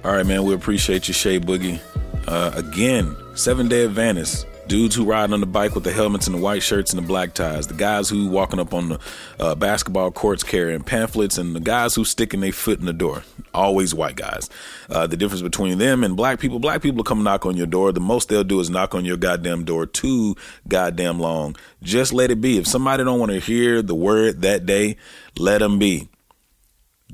All 0.05 0.13
right, 0.13 0.27
man, 0.27 0.45
we 0.45 0.55
appreciate 0.55 1.09
you, 1.09 1.15
Shay 1.15 1.41
Boogie. 1.41 1.81
Uh, 2.29 2.53
again, 2.55 3.17
seven 3.35 3.69
day 3.69 3.85
Adventist. 3.85 4.47
Dudes 4.67 4.95
who 4.95 5.05
riding 5.05 5.35
on 5.35 5.41
the 5.41 5.47
bike 5.47 5.75
with 5.75 5.85
the 5.85 5.93
helmets 5.93 6.27
and 6.27 6.35
the 6.35 6.41
white 6.41 6.63
shirts 6.63 6.93
and 6.93 7.03
the 7.03 7.07
black 7.07 7.35
ties. 7.35 7.67
The 7.67 7.75
guys 7.75 8.09
who 8.09 8.29
walking 8.29 8.59
up 8.59 8.73
on 8.73 8.89
the 8.89 9.01
uh, 9.39 9.55
basketball 9.55 10.11
courts 10.11 10.43
carrying 10.43 10.83
pamphlets, 10.83 11.37
and 11.37 11.55
the 11.55 11.61
guys 11.61 11.95
who 11.95 12.05
sticking 12.05 12.41
their 12.41 12.53
foot 12.53 12.81
in 12.81 12.87
the 12.87 12.93
door. 12.93 13.25
Always 13.53 13.95
white 13.95 14.17
guys. 14.17 14.49
Uh, 14.89 15.07
the 15.07 15.17
difference 15.17 15.43
between 15.43 15.79
them 15.79 16.03
and 16.03 16.17
black 16.17 16.41
people: 16.41 16.59
black 16.59 16.81
people 16.81 17.05
come 17.05 17.23
knock 17.23 17.45
on 17.45 17.57
your 17.57 17.67
door. 17.67 17.93
The 17.93 18.01
most 18.01 18.29
they'll 18.29 18.43
do 18.43 18.61
is 18.61 18.71
knock 18.71 18.95
on 18.95 19.05
your 19.05 19.17
goddamn 19.17 19.65
door 19.65 19.87
too 19.87 20.35
goddamn 20.67 21.21
long. 21.21 21.57
Just 21.83 22.13
let 22.13 22.31
it 22.31 22.41
be. 22.41 22.57
If 22.57 22.67
somebody 22.67 23.05
don't 23.05 23.21
want 23.21 23.33
to 23.33 23.41
hear 23.41 23.83
the 23.83 23.95
word 23.95 24.43
that 24.43 24.65
day, 24.65 24.97
let 25.39 25.59
them 25.59 25.79
be. 25.79 26.09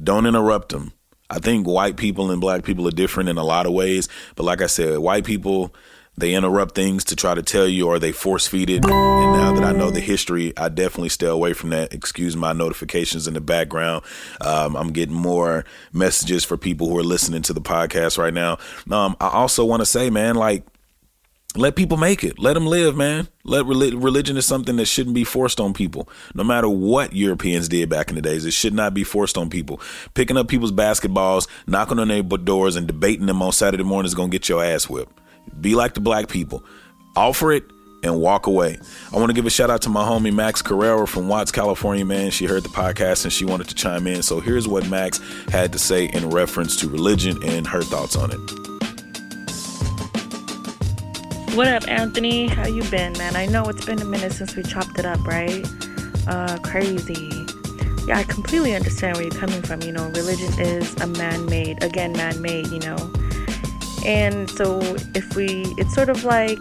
Don't 0.03 0.27
interrupt 0.27 0.71
them. 0.71 0.93
I 1.29 1.39
think 1.39 1.67
white 1.67 1.97
people 1.97 2.31
and 2.31 2.41
black 2.41 2.65
people 2.65 2.89
are 2.89 2.93
different 2.93 3.29
in 3.29 3.39
a 3.39 3.45
lot 3.45 3.67
of 3.67 3.73
ways, 3.73 4.09
but 4.35 4.43
like 4.43 4.63
I 4.63 4.67
said, 4.67 4.99
white 4.99 5.25
people 5.25 5.73
they 6.21 6.35
interrupt 6.35 6.75
things 6.75 7.05
to 7.05 7.17
try 7.17 7.35
to 7.35 7.43
tell 7.43 7.67
you 7.67 7.89
or 7.89 7.99
they 7.99 8.13
force 8.13 8.47
feed 8.47 8.71
it. 8.71 8.85
And 8.85 9.33
now 9.33 9.53
that 9.53 9.65
I 9.65 9.73
know 9.73 9.91
the 9.91 10.01
history, 10.01 10.53
I 10.57 10.69
definitely 10.69 11.09
stay 11.09 11.27
away 11.27 11.53
from 11.53 11.71
that. 11.71 11.93
Excuse 11.93 12.37
my 12.37 12.53
notifications 12.53 13.27
in 13.27 13.35
the 13.35 13.41
background. 13.41 14.05
Um, 14.41 14.77
I'm 14.77 14.93
getting 14.93 15.15
more 15.15 15.65
messages 15.93 16.45
for 16.45 16.57
people 16.57 16.89
who 16.89 16.99
are 16.99 17.03
listening 17.03 17.43
to 17.43 17.53
the 17.53 17.61
podcast 17.61 18.19
right 18.19 18.35
now. 18.35 18.59
Um, 18.91 19.17
I 19.21 19.29
also 19.29 19.65
want 19.65 19.81
to 19.81 19.87
say, 19.87 20.11
man, 20.11 20.37
like, 20.37 20.65
let 21.57 21.75
people 21.75 21.97
make 21.97 22.23
it. 22.23 22.39
Let 22.39 22.55
them 22.55 22.67
live, 22.67 22.97
man. 22.97 23.27
Let 23.43 23.67
religion 23.67 24.37
is 24.37 24.47
something 24.47 24.77
that 24.77 24.87
shouldn't 24.87 25.17
be 25.17 25.25
forced 25.25 25.59
on 25.59 25.75
people. 25.75 26.09
No 26.33 26.45
matter 26.45 26.69
what 26.69 27.13
Europeans 27.13 27.69
did 27.69 27.89
back 27.89 28.09
in 28.09 28.15
the 28.15 28.23
days, 28.23 28.45
it 28.45 28.53
should 28.53 28.73
not 28.73 28.95
be 28.95 29.03
forced 29.03 29.37
on 29.37 29.51
people. 29.51 29.81
Picking 30.15 30.37
up 30.37 30.47
people's 30.47 30.71
basketballs, 30.71 31.49
knocking 31.67 31.99
on 31.99 32.07
their 32.07 32.23
doors, 32.23 32.77
and 32.77 32.87
debating 32.87 33.27
them 33.27 33.43
on 33.43 33.51
Saturday 33.51 33.83
morning 33.83 34.07
is 34.07 34.15
gonna 34.15 34.29
get 34.29 34.49
your 34.49 34.63
ass 34.63 34.89
whipped. 34.89 35.20
Be 35.61 35.75
like 35.75 35.95
the 35.95 36.01
black 36.01 36.29
people. 36.29 36.65
Offer 37.17 37.53
it 37.53 37.65
and 38.03 38.19
walk 38.19 38.47
away. 38.47 38.79
I 39.13 39.17
want 39.17 39.29
to 39.29 39.35
give 39.35 39.47
a 39.47 39.51
shout 39.51 39.69
out 39.69 39.83
to 39.83 39.91
my 39.91 40.03
homie 40.03 40.33
Max 40.33 40.63
Carrera 40.63 41.07
from 41.07 41.29
Watts, 41.29 41.53
California, 41.53 42.05
man. 42.05 42.31
She 42.31 42.47
heard 42.47 42.63
the 42.63 42.69
podcast 42.71 43.25
and 43.25 43.33
she 43.33 43.45
wanted 43.45 43.69
to 43.69 43.75
chime 43.75 44.07
in. 44.07 44.23
So 44.23 44.41
here's 44.41 44.67
what 44.67 44.89
Max 44.89 45.21
had 45.49 45.73
to 45.73 45.79
say 45.79 46.07
in 46.07 46.31
reference 46.31 46.77
to 46.77 46.89
religion 46.89 47.39
and 47.45 47.67
her 47.67 47.83
thoughts 47.83 48.17
on 48.17 48.31
it. 48.31 48.41
What 51.57 51.67
up, 51.67 51.87
Anthony? 51.89 52.47
How 52.47 52.69
you 52.69 52.83
been, 52.85 53.13
man? 53.15 53.35
I 53.37 53.45
know 53.47 53.65
it's 53.65 53.85
been 53.85 54.01
a 54.01 54.05
minute 54.05 54.33
since 54.33 54.55
we 54.57 54.63
chopped 54.63 54.99
it 54.99 55.05
up, 55.05 55.19
right? 55.27 55.67
Uh, 56.27 56.57
crazy. 56.63 57.29
Yeah, 58.07 58.19
I 58.19 58.23
completely 58.23 58.75
understand 58.75 59.17
where 59.17 59.27
you're 59.27 59.39
coming 59.39 59.61
from. 59.61 59.83
You 59.83 59.93
know, 59.93 60.09
religion 60.11 60.59
is 60.59 60.95
a 61.01 61.07
man-made, 61.09 61.83
again, 61.83 62.13
man-made. 62.13 62.69
You 62.69 62.79
know, 62.79 62.97
and 64.05 64.51
so 64.51 64.81
if 65.15 65.37
we 65.37 65.65
it's 65.79 65.95
sort 65.95 66.09
of 66.09 66.25
like 66.25 66.59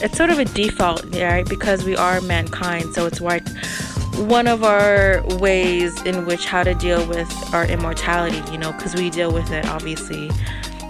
it's 0.00 0.16
sort 0.16 0.30
of 0.30 0.38
a 0.38 0.44
default 0.44 1.04
right? 1.14 1.48
Because 1.48 1.84
we 1.84 1.96
are 1.96 2.20
mankind 2.20 2.92
so 2.94 3.06
it's 3.06 3.20
like 3.20 3.46
one 4.16 4.46
of 4.46 4.62
our 4.62 5.22
ways 5.38 6.00
in 6.02 6.26
which 6.26 6.44
how 6.46 6.62
to 6.62 6.74
deal 6.74 7.06
with 7.06 7.30
our 7.54 7.64
immortality 7.66 8.42
you 8.52 8.58
know 8.58 8.72
because 8.72 8.94
we 8.94 9.10
deal 9.10 9.32
with 9.32 9.50
it 9.50 9.66
obviously 9.66 10.30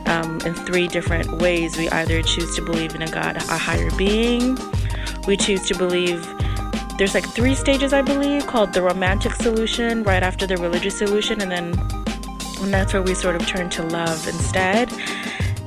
um, 0.06 0.40
in 0.40 0.54
three 0.54 0.88
different 0.88 1.30
ways. 1.40 1.76
We 1.76 1.88
either 1.90 2.22
choose 2.22 2.54
to 2.56 2.62
believe 2.62 2.94
in 2.94 3.02
a 3.02 3.10
god 3.10 3.36
a 3.36 3.56
higher 3.56 3.90
being. 3.96 4.58
We 5.26 5.36
choose 5.36 5.66
to 5.68 5.76
believe 5.76 6.26
there's 6.98 7.14
like 7.14 7.26
three 7.26 7.54
stages 7.54 7.92
i 7.92 8.02
believe 8.02 8.46
called 8.46 8.72
the 8.74 8.82
romantic 8.82 9.32
solution 9.32 10.02
right 10.02 10.22
after 10.22 10.46
the 10.46 10.56
religious 10.58 10.96
solution 10.98 11.40
and 11.40 11.50
then 11.50 11.74
And 12.62 12.72
that's 12.72 12.92
where 12.92 13.02
we 13.02 13.14
sort 13.14 13.34
of 13.34 13.44
turn 13.44 13.70
to 13.70 13.82
love 13.82 14.28
instead. 14.28 14.92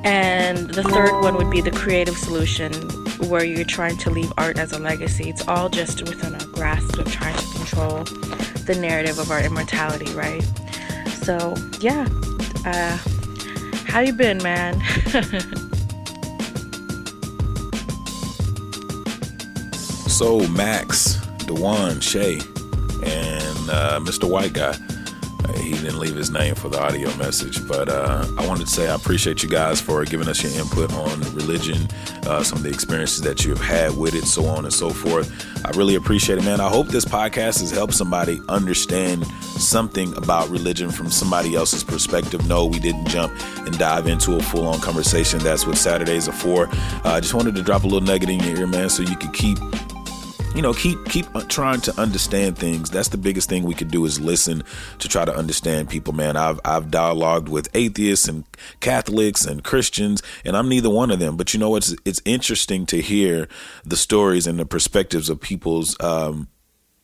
And 0.05 0.69
the 0.69 0.83
third 0.83 1.19
one 1.21 1.35
would 1.35 1.49
be 1.49 1.61
the 1.61 1.71
creative 1.71 2.15
solution, 2.15 2.71
where 3.27 3.43
you're 3.43 3.65
trying 3.65 3.97
to 3.97 4.11
leave 4.11 4.31
art 4.37 4.59
as 4.59 4.71
a 4.71 4.77
legacy. 4.77 5.29
It's 5.29 5.47
all 5.47 5.67
just 5.67 6.03
within 6.03 6.35
our 6.35 6.45
grasp 6.49 6.99
of 6.99 7.11
trying 7.11 7.35
to 7.35 7.57
control 7.57 8.03
the 8.65 8.77
narrative 8.79 9.17
of 9.17 9.31
our 9.31 9.41
immortality, 9.41 10.13
right? 10.13 10.43
So, 11.23 11.55
yeah. 11.79 12.07
Uh, 12.65 12.99
how 13.87 14.01
you 14.01 14.13
been, 14.13 14.37
man? 14.43 14.79
so, 19.73 20.47
Max, 20.49 21.15
Dewan, 21.47 21.99
Shay, 21.99 22.35
and 22.35 23.69
uh, 23.71 23.99
Mr. 24.03 24.29
White 24.29 24.53
Guy 24.53 24.77
didn't 25.85 25.99
leave 25.99 26.15
his 26.15 26.31
name 26.31 26.55
for 26.55 26.67
the 26.67 26.81
audio 26.81 27.15
message, 27.17 27.65
but 27.67 27.89
uh, 27.89 28.25
I 28.39 28.47
wanted 28.47 28.65
to 28.65 28.71
say 28.71 28.89
I 28.89 28.95
appreciate 28.95 29.43
you 29.43 29.49
guys 29.49 29.79
for 29.79 30.03
giving 30.03 30.27
us 30.27 30.41
your 30.41 30.51
input 30.53 30.91
on 30.93 31.21
religion, 31.35 31.87
uh, 32.25 32.41
some 32.41 32.57
of 32.57 32.63
the 32.63 32.69
experiences 32.69 33.21
that 33.21 33.45
you 33.45 33.51
have 33.51 33.61
had 33.61 33.95
with 33.95 34.15
it, 34.15 34.23
so 34.23 34.45
on 34.45 34.65
and 34.65 34.73
so 34.73 34.89
forth. 34.89 35.31
I 35.63 35.69
really 35.77 35.93
appreciate 35.93 36.39
it, 36.39 36.43
man. 36.43 36.59
I 36.59 36.69
hope 36.69 36.87
this 36.87 37.05
podcast 37.05 37.59
has 37.59 37.69
helped 37.69 37.93
somebody 37.93 38.41
understand 38.49 39.27
something 39.27 40.17
about 40.17 40.49
religion 40.49 40.89
from 40.89 41.11
somebody 41.11 41.53
else's 41.53 41.83
perspective. 41.83 42.47
No, 42.47 42.65
we 42.65 42.79
didn't 42.79 43.05
jump 43.07 43.31
and 43.59 43.77
dive 43.77 44.07
into 44.07 44.37
a 44.37 44.41
full 44.41 44.67
on 44.67 44.79
conversation. 44.79 45.37
That's 45.39 45.67
what 45.67 45.77
Saturdays 45.77 46.27
are 46.27 46.31
for. 46.33 46.67
Uh, 46.67 47.13
I 47.13 47.19
just 47.19 47.35
wanted 47.35 47.53
to 47.55 47.61
drop 47.61 47.83
a 47.83 47.87
little 47.87 48.01
nugget 48.01 48.29
in 48.29 48.39
your 48.39 48.57
ear, 48.57 48.67
man, 48.67 48.89
so 48.89 49.03
you 49.03 49.15
could 49.15 49.33
keep 49.33 49.59
you 50.55 50.61
know 50.61 50.73
keep 50.73 51.03
keep 51.05 51.27
trying 51.49 51.81
to 51.81 51.99
understand 51.99 52.57
things. 52.57 52.89
That's 52.89 53.09
the 53.09 53.17
biggest 53.17 53.49
thing 53.49 53.63
we 53.63 53.73
could 53.73 53.91
do 53.91 54.05
is 54.05 54.19
listen 54.21 54.63
to 54.99 55.09
try 55.09 55.25
to 55.25 55.35
understand 55.35 55.89
people 55.89 56.13
man. 56.13 56.37
I've 56.37 56.59
i've 56.63 56.85
dialogued 56.85 57.49
with 57.49 57.67
atheists 57.73 58.27
and 58.27 58.45
catholics 58.79 59.45
and 59.45 59.63
christians 59.63 60.23
and 60.45 60.55
i'm 60.55 60.69
neither 60.69 60.89
one 60.89 61.11
of 61.11 61.19
them. 61.19 61.35
But 61.35 61.53
you 61.53 61.59
know 61.59 61.75
it's 61.75 61.93
it's 62.05 62.21
interesting 62.23 62.85
to 62.87 63.01
hear 63.01 63.49
the 63.83 63.97
stories 63.97 64.47
and 64.47 64.57
the 64.57 64.65
perspectives 64.65 65.29
of 65.29 65.41
people's 65.41 65.99
um, 65.99 66.47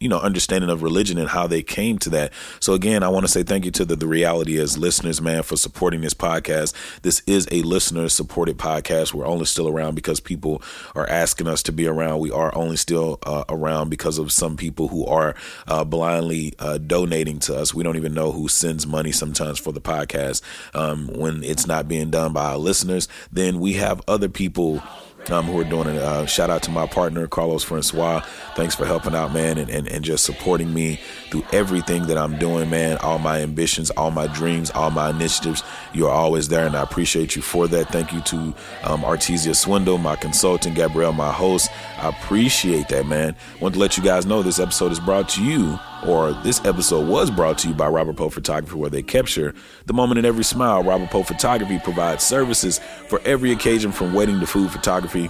you 0.01 0.09
know 0.09 0.19
understanding 0.19 0.69
of 0.69 0.83
religion 0.83 1.17
and 1.17 1.29
how 1.29 1.47
they 1.47 1.61
came 1.61 1.97
to 1.99 2.09
that. 2.09 2.33
So 2.59 2.73
again 2.73 3.03
i 3.03 3.09
want 3.09 3.25
to 3.25 3.31
say 3.31 3.43
thank 3.43 3.65
you 3.65 3.71
to 3.71 3.85
the, 3.85 3.95
the 3.95 4.07
reality 4.07 4.59
as 4.59 4.77
listeners 4.77 5.21
man 5.21 5.43
for 5.43 5.55
supporting 5.55 6.01
this 6.01 6.13
podcast. 6.13 6.73
This 7.03 7.21
is 7.27 7.47
a 7.51 7.61
listener 7.61 8.09
supported 8.09 8.57
podcast. 8.57 9.13
We're 9.13 9.25
only 9.25 9.45
still 9.45 9.67
around 9.67 9.95
because 9.95 10.19
people 10.19 10.61
are 10.95 11.07
asking 11.07 11.47
us 11.47 11.63
to 11.63 11.71
be 11.71 11.87
around. 11.87 12.19
We 12.19 12.31
are 12.31 12.53
only 12.55 12.77
still 12.77 13.19
uh, 13.25 13.45
around 13.49 13.89
because 13.89 14.17
of 14.17 14.31
some 14.31 14.57
people 14.57 14.87
who 14.87 15.05
are 15.05 15.35
uh, 15.67 15.83
blindly 15.83 16.53
uh, 16.59 16.79
donating 16.79 17.39
to 17.39 17.55
us. 17.55 17.73
We 17.73 17.83
don't 17.83 17.97
even 17.97 18.13
know 18.13 18.31
who 18.31 18.47
sends 18.47 18.87
money 18.87 19.11
sometimes 19.11 19.59
for 19.59 19.71
the 19.71 19.81
podcast. 19.81 20.41
Um, 20.73 21.07
when 21.07 21.43
it's 21.43 21.67
not 21.67 21.87
being 21.87 22.09
done 22.09 22.33
by 22.33 22.51
our 22.51 22.57
listeners 22.57 23.07
then 23.31 23.59
we 23.59 23.73
have 23.73 24.01
other 24.07 24.29
people 24.29 24.81
um, 25.29 25.45
who 25.45 25.59
are 25.59 25.63
doing 25.63 25.87
it. 25.87 25.97
Uh, 25.97 26.25
shout 26.25 26.49
out 26.49 26.63
to 26.63 26.71
my 26.71 26.87
partner, 26.87 27.27
Carlos 27.27 27.63
Francois. 27.63 28.21
Thanks 28.55 28.75
for 28.75 28.85
helping 28.85 29.13
out, 29.13 29.33
man, 29.33 29.57
and, 29.57 29.69
and, 29.69 29.87
and 29.87 30.03
just 30.03 30.25
supporting 30.25 30.73
me 30.73 30.99
through 31.29 31.43
everything 31.53 32.07
that 32.07 32.17
I'm 32.17 32.37
doing, 32.39 32.69
man. 32.69 32.97
All 32.97 33.19
my 33.19 33.39
ambitions, 33.41 33.91
all 33.91 34.11
my 34.11 34.27
dreams, 34.27 34.71
all 34.71 34.91
my 34.91 35.09
initiatives. 35.09 35.63
You're 35.93 36.09
always 36.09 36.47
there, 36.47 36.65
and 36.65 36.75
I 36.75 36.81
appreciate 36.81 37.35
you 37.35 37.41
for 37.41 37.67
that. 37.67 37.89
Thank 37.89 38.11
you 38.11 38.21
to 38.21 38.37
um, 38.83 39.01
Artesia 39.03 39.55
Swindle, 39.55 39.97
my 39.97 40.15
consultant, 40.15 40.75
Gabrielle, 40.75 41.13
my 41.13 41.31
host. 41.31 41.69
I 41.97 42.09
appreciate 42.09 42.87
that, 42.89 43.05
man. 43.05 43.35
Want 43.59 43.75
to 43.75 43.79
let 43.79 43.97
you 43.97 44.03
guys 44.03 44.25
know 44.25 44.41
this 44.41 44.59
episode 44.59 44.91
is 44.91 44.99
brought 44.99 45.29
to 45.29 45.43
you 45.43 45.79
or 46.07 46.33
this 46.43 46.63
episode 46.65 47.07
was 47.07 47.29
brought 47.29 47.57
to 47.59 47.69
you 47.69 47.73
by 47.73 47.87
Robert 47.87 48.15
Poe 48.15 48.29
Photography, 48.29 48.75
where 48.75 48.89
they 48.89 49.03
capture 49.03 49.53
the 49.85 49.93
moment 49.93 50.19
in 50.19 50.25
every 50.25 50.43
smile. 50.43 50.83
Robert 50.83 51.09
Poe 51.09 51.23
Photography 51.23 51.79
provides 51.79 52.23
services 52.23 52.79
for 53.07 53.21
every 53.25 53.51
occasion 53.51 53.91
from 53.91 54.13
wedding 54.13 54.39
to 54.39 54.47
food 54.47 54.71
photography 54.71 55.29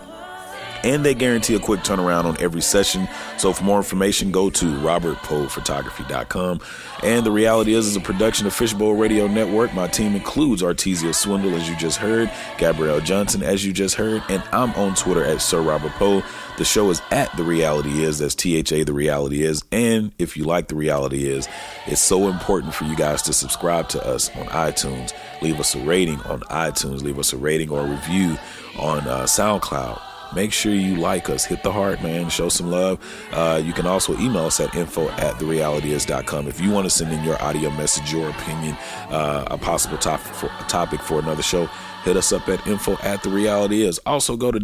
and 0.83 1.05
they 1.05 1.13
guarantee 1.13 1.55
a 1.55 1.59
quick 1.59 1.81
turnaround 1.81 2.25
on 2.25 2.37
every 2.39 2.61
session. 2.61 3.07
So 3.37 3.53
for 3.53 3.63
more 3.63 3.77
information, 3.77 4.31
go 4.31 4.49
to 4.49 4.65
robertpoephotography.com. 4.65 6.61
And 7.03 7.25
the 7.25 7.31
reality 7.31 7.73
is, 7.73 7.87
is 7.87 7.95
a 7.95 8.01
production 8.01 8.47
of 8.47 8.53
Fishbowl 8.53 8.93
Radio 8.93 9.27
Network. 9.27 9.73
My 9.73 9.87
team 9.87 10.15
includes 10.15 10.61
Artesia 10.61 11.13
Swindle, 11.15 11.55
as 11.55 11.69
you 11.69 11.75
just 11.75 11.97
heard, 11.97 12.31
Gabrielle 12.57 13.01
Johnson, 13.01 13.43
as 13.43 13.65
you 13.65 13.73
just 13.73 13.95
heard, 13.95 14.23
and 14.29 14.43
I'm 14.51 14.71
on 14.75 14.95
Twitter 14.95 15.23
at 15.23 15.41
Sir 15.41 15.61
Robert 15.61 15.91
Poe. 15.93 16.23
The 16.57 16.65
show 16.65 16.89
is 16.91 17.01
at 17.11 17.35
The 17.37 17.43
Reality 17.43 18.03
Is, 18.03 18.19
that's 18.19 18.35
T 18.35 18.55
H 18.55 18.71
A 18.71 18.83
The 18.83 18.93
Reality 18.93 19.41
Is. 19.41 19.63
And 19.71 20.11
if 20.19 20.37
you 20.37 20.43
like 20.43 20.67
The 20.67 20.75
Reality 20.75 21.27
Is, 21.27 21.47
it's 21.87 22.01
so 22.01 22.27
important 22.27 22.73
for 22.75 22.83
you 22.83 22.95
guys 22.95 23.21
to 23.23 23.33
subscribe 23.33 23.89
to 23.89 24.05
us 24.05 24.29
on 24.35 24.45
iTunes, 24.47 25.13
leave 25.41 25.59
us 25.59 25.73
a 25.73 25.79
rating 25.79 26.19
on 26.21 26.41
iTunes, 26.41 27.01
leave 27.01 27.17
us 27.17 27.33
a 27.33 27.37
rating 27.37 27.69
or 27.71 27.81
a 27.81 27.89
review 27.89 28.37
on 28.77 28.99
uh, 29.07 29.23
SoundCloud 29.23 30.10
make 30.35 30.53
sure 30.53 30.73
you 30.73 30.95
like 30.95 31.29
us. 31.29 31.45
Hit 31.45 31.63
the 31.63 31.71
heart, 31.71 32.01
man. 32.01 32.29
Show 32.29 32.49
some 32.49 32.69
love. 32.69 32.99
Uh, 33.31 33.61
you 33.63 33.73
can 33.73 33.85
also 33.85 34.17
email 34.17 34.45
us 34.45 34.59
at 34.59 34.73
info 34.75 35.09
at 35.09 35.35
therealityis.com 35.35 36.47
if 36.47 36.59
you 36.59 36.71
want 36.71 36.85
to 36.85 36.89
send 36.89 37.11
in 37.11 37.23
your 37.23 37.41
audio 37.41 37.69
message, 37.71 38.11
your 38.11 38.29
opinion, 38.29 38.75
uh, 39.09 39.45
a 39.51 39.57
possible 39.57 39.97
topic 39.97 40.33
for, 40.33 40.47
topic 40.67 41.01
for 41.01 41.19
another 41.19 41.43
show. 41.43 41.67
Hit 42.03 42.17
us 42.17 42.31
up 42.31 42.49
at 42.49 42.65
info 42.65 42.97
at 43.03 43.21
the 43.21 43.29
reality 43.29 43.83
is. 43.83 43.99
Also 43.99 44.35
go 44.35 44.51
to 44.51 44.59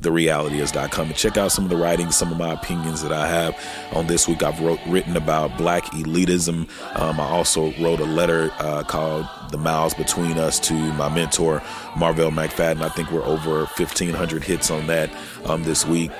www.therealityis.com 0.00 1.06
and 1.08 1.16
check 1.16 1.36
out 1.36 1.52
some 1.52 1.64
of 1.64 1.70
the 1.70 1.76
writings, 1.76 2.16
some 2.16 2.30
of 2.30 2.38
my 2.38 2.52
opinions 2.52 3.02
that 3.02 3.12
I 3.12 3.26
have 3.26 3.56
on 3.92 4.06
this 4.06 4.28
week. 4.28 4.42
I've 4.42 4.60
wrote, 4.60 4.80
written 4.86 5.16
about 5.16 5.56
black 5.56 5.84
elitism. 5.86 6.68
Um, 6.98 7.20
I 7.20 7.24
also 7.24 7.72
wrote 7.80 8.00
a 8.00 8.04
letter 8.04 8.50
uh, 8.58 8.82
called 8.84 9.26
The 9.50 9.58
Miles 9.58 9.94
Between 9.94 10.38
Us 10.38 10.58
to 10.60 10.74
my 10.74 11.08
mentor, 11.08 11.62
Marvell 11.96 12.30
McFadden. 12.30 12.82
I 12.82 12.88
think 12.88 13.10
we're 13.10 13.24
over 13.24 13.64
1,500 13.64 14.44
hits 14.44 14.70
on 14.70 14.86
that 14.86 15.10
um, 15.44 15.64
this 15.64 15.84
week. 15.84 16.10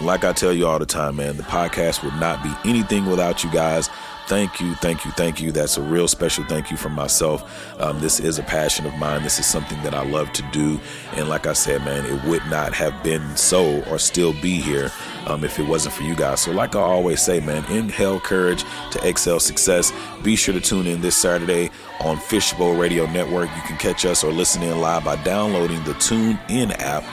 Like 0.00 0.24
I 0.24 0.32
tell 0.32 0.52
you 0.52 0.66
all 0.66 0.78
the 0.78 0.86
time, 0.86 1.16
man, 1.16 1.36
the 1.36 1.44
podcast 1.44 2.02
would 2.02 2.14
not 2.20 2.42
be 2.42 2.52
anything 2.68 3.06
without 3.06 3.44
you 3.44 3.50
guys. 3.50 3.88
Thank 4.26 4.58
you, 4.58 4.74
thank 4.76 5.04
you, 5.04 5.10
thank 5.12 5.40
you. 5.40 5.52
That's 5.52 5.76
a 5.76 5.82
real 5.82 6.08
special 6.08 6.44
thank 6.44 6.70
you 6.70 6.78
from 6.78 6.92
myself. 6.92 7.78
Um, 7.78 8.00
this 8.00 8.18
is 8.18 8.38
a 8.38 8.42
passion 8.42 8.86
of 8.86 8.94
mine. 8.94 9.22
This 9.22 9.38
is 9.38 9.44
something 9.44 9.80
that 9.82 9.94
I 9.94 10.02
love 10.02 10.32
to 10.32 10.42
do. 10.50 10.80
And 11.12 11.28
like 11.28 11.46
I 11.46 11.52
said, 11.52 11.84
man, 11.84 12.06
it 12.06 12.24
would 12.24 12.44
not 12.46 12.72
have 12.72 13.02
been 13.02 13.36
so 13.36 13.82
or 13.84 13.98
still 13.98 14.32
be 14.40 14.62
here 14.62 14.90
um, 15.26 15.44
if 15.44 15.58
it 15.58 15.68
wasn't 15.68 15.94
for 15.94 16.04
you 16.04 16.16
guys. 16.16 16.40
So, 16.40 16.52
like 16.52 16.74
I 16.74 16.80
always 16.80 17.20
say, 17.20 17.38
man, 17.40 17.70
inhale 17.70 18.18
courage 18.18 18.64
to 18.92 19.06
excel 19.06 19.40
success. 19.40 19.92
Be 20.22 20.36
sure 20.36 20.54
to 20.54 20.60
tune 20.60 20.86
in 20.86 21.02
this 21.02 21.16
Saturday 21.16 21.70
on 22.00 22.16
Fishbowl 22.16 22.76
Radio 22.76 23.04
Network. 23.06 23.50
You 23.54 23.62
can 23.62 23.76
catch 23.76 24.06
us 24.06 24.24
or 24.24 24.32
listen 24.32 24.62
in 24.62 24.80
live 24.80 25.04
by 25.04 25.22
downloading 25.22 25.84
the 25.84 25.94
Tune 25.94 26.38
In 26.48 26.72
app. 26.72 27.04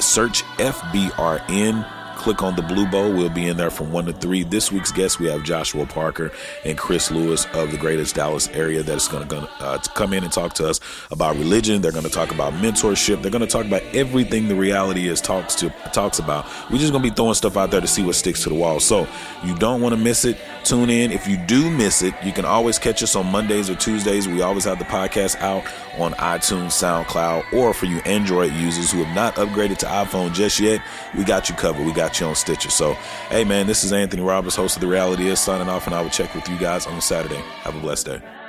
Search 0.00 0.42
FBRN 0.56 1.95
click 2.26 2.42
on 2.42 2.56
the 2.56 2.62
Blue 2.62 2.84
bow. 2.86 3.08
We'll 3.08 3.30
be 3.30 3.46
in 3.46 3.56
there 3.56 3.70
from 3.70 3.92
1 3.92 4.06
to 4.06 4.12
3. 4.12 4.42
This 4.42 4.72
week's 4.72 4.90
guests, 4.90 5.20
we 5.20 5.28
have 5.28 5.44
Joshua 5.44 5.86
Parker 5.86 6.32
and 6.64 6.76
Chris 6.76 7.08
Lewis 7.12 7.46
of 7.54 7.70
the 7.70 7.78
greatest 7.78 8.16
Dallas 8.16 8.48
area 8.48 8.82
that's 8.82 9.06
going 9.06 9.28
to 9.28 9.48
uh, 9.60 9.78
come 9.94 10.12
in 10.12 10.24
and 10.24 10.32
talk 10.32 10.52
to 10.54 10.68
us 10.68 10.80
about 11.12 11.36
religion. 11.36 11.80
They're 11.82 11.92
going 11.92 12.02
to 12.02 12.10
talk 12.10 12.32
about 12.32 12.52
mentorship. 12.54 13.22
They're 13.22 13.30
going 13.30 13.42
to 13.42 13.46
talk 13.46 13.64
about 13.64 13.82
everything 13.94 14.48
the 14.48 14.56
reality 14.56 15.06
is 15.06 15.20
talks 15.20 15.54
to 15.56 15.70
talks 15.92 16.18
about. 16.18 16.46
We're 16.68 16.78
just 16.78 16.90
going 16.90 17.04
to 17.04 17.10
be 17.10 17.14
throwing 17.14 17.34
stuff 17.34 17.56
out 17.56 17.70
there 17.70 17.80
to 17.80 17.86
see 17.86 18.02
what 18.02 18.16
sticks 18.16 18.42
to 18.42 18.48
the 18.48 18.56
wall. 18.56 18.80
So 18.80 19.06
you 19.44 19.54
don't 19.54 19.80
want 19.80 19.94
to 19.94 20.00
miss 20.00 20.24
it. 20.24 20.36
Tune 20.66 20.90
in. 20.90 21.12
If 21.12 21.28
you 21.28 21.36
do 21.36 21.70
miss 21.70 22.02
it, 22.02 22.12
you 22.24 22.32
can 22.32 22.44
always 22.44 22.76
catch 22.76 23.00
us 23.00 23.14
on 23.14 23.26
Mondays 23.26 23.70
or 23.70 23.76
Tuesdays. 23.76 24.26
We 24.26 24.42
always 24.42 24.64
have 24.64 24.80
the 24.80 24.84
podcast 24.84 25.40
out 25.40 25.64
on 25.96 26.12
iTunes, 26.14 26.72
SoundCloud, 26.72 27.52
or 27.52 27.72
for 27.72 27.86
you 27.86 27.98
Android 27.98 28.52
users 28.52 28.90
who 28.90 29.04
have 29.04 29.14
not 29.14 29.36
upgraded 29.36 29.78
to 29.78 29.86
iPhone 29.86 30.34
just 30.34 30.58
yet, 30.58 30.82
we 31.16 31.22
got 31.22 31.48
you 31.48 31.54
covered. 31.54 31.86
We 31.86 31.92
got 31.92 32.18
you 32.18 32.26
on 32.26 32.34
Stitcher. 32.34 32.70
So, 32.70 32.94
hey, 33.30 33.44
man, 33.44 33.68
this 33.68 33.84
is 33.84 33.92
Anthony 33.92 34.22
Roberts, 34.22 34.56
host 34.56 34.76
of 34.76 34.80
The 34.80 34.88
Reality 34.88 35.28
Is, 35.28 35.38
signing 35.38 35.68
off, 35.68 35.86
and 35.86 35.94
I 35.94 36.02
will 36.02 36.10
check 36.10 36.34
with 36.34 36.48
you 36.48 36.58
guys 36.58 36.88
on 36.88 37.00
Saturday. 37.00 37.40
Have 37.62 37.76
a 37.76 37.80
blessed 37.80 38.06
day. 38.06 38.45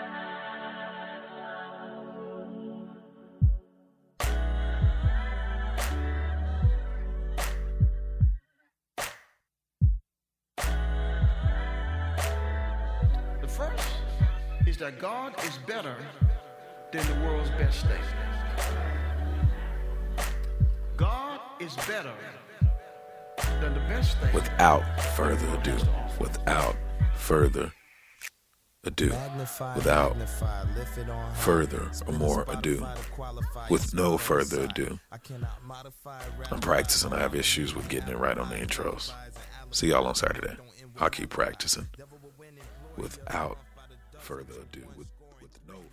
World's 17.78 17.98
thing. 17.98 18.04
God 20.96 21.40
is 21.60 21.76
better 21.88 22.14
than 23.62 23.74
the 23.74 23.80
best 23.82 24.18
thing. 24.18 24.34
Without 24.34 24.84
further 25.16 25.48
ado, 25.58 25.78
without 26.20 26.76
further 27.16 27.72
ado, 28.84 29.14
without 29.76 30.16
further 31.36 31.92
or 32.08 32.14
more 32.14 32.46
ado, 32.48 32.86
with 33.70 33.94
no 33.94 34.18
further 34.18 34.62
ado. 34.62 35.00
I'm 36.52 36.60
practicing. 36.60 37.14
I 37.14 37.20
have 37.20 37.36
issues 37.36 37.76
with 37.76 37.90
getting 37.90 38.10
it 38.10 38.18
right 38.18 38.38
on 38.38 38.50
the 38.50 38.56
intros. 38.56 39.12
See 39.72 39.90
y'all 39.90 40.08
on 40.08 40.16
Saturday. 40.16 40.56
I'll 41.00 41.10
keep 41.10 41.30
practicing. 41.30 41.88
Without 42.96 43.60
further 44.18 44.54
ado, 44.54 44.84
with, 44.98 45.08
with 45.40 45.60
no 45.68 45.84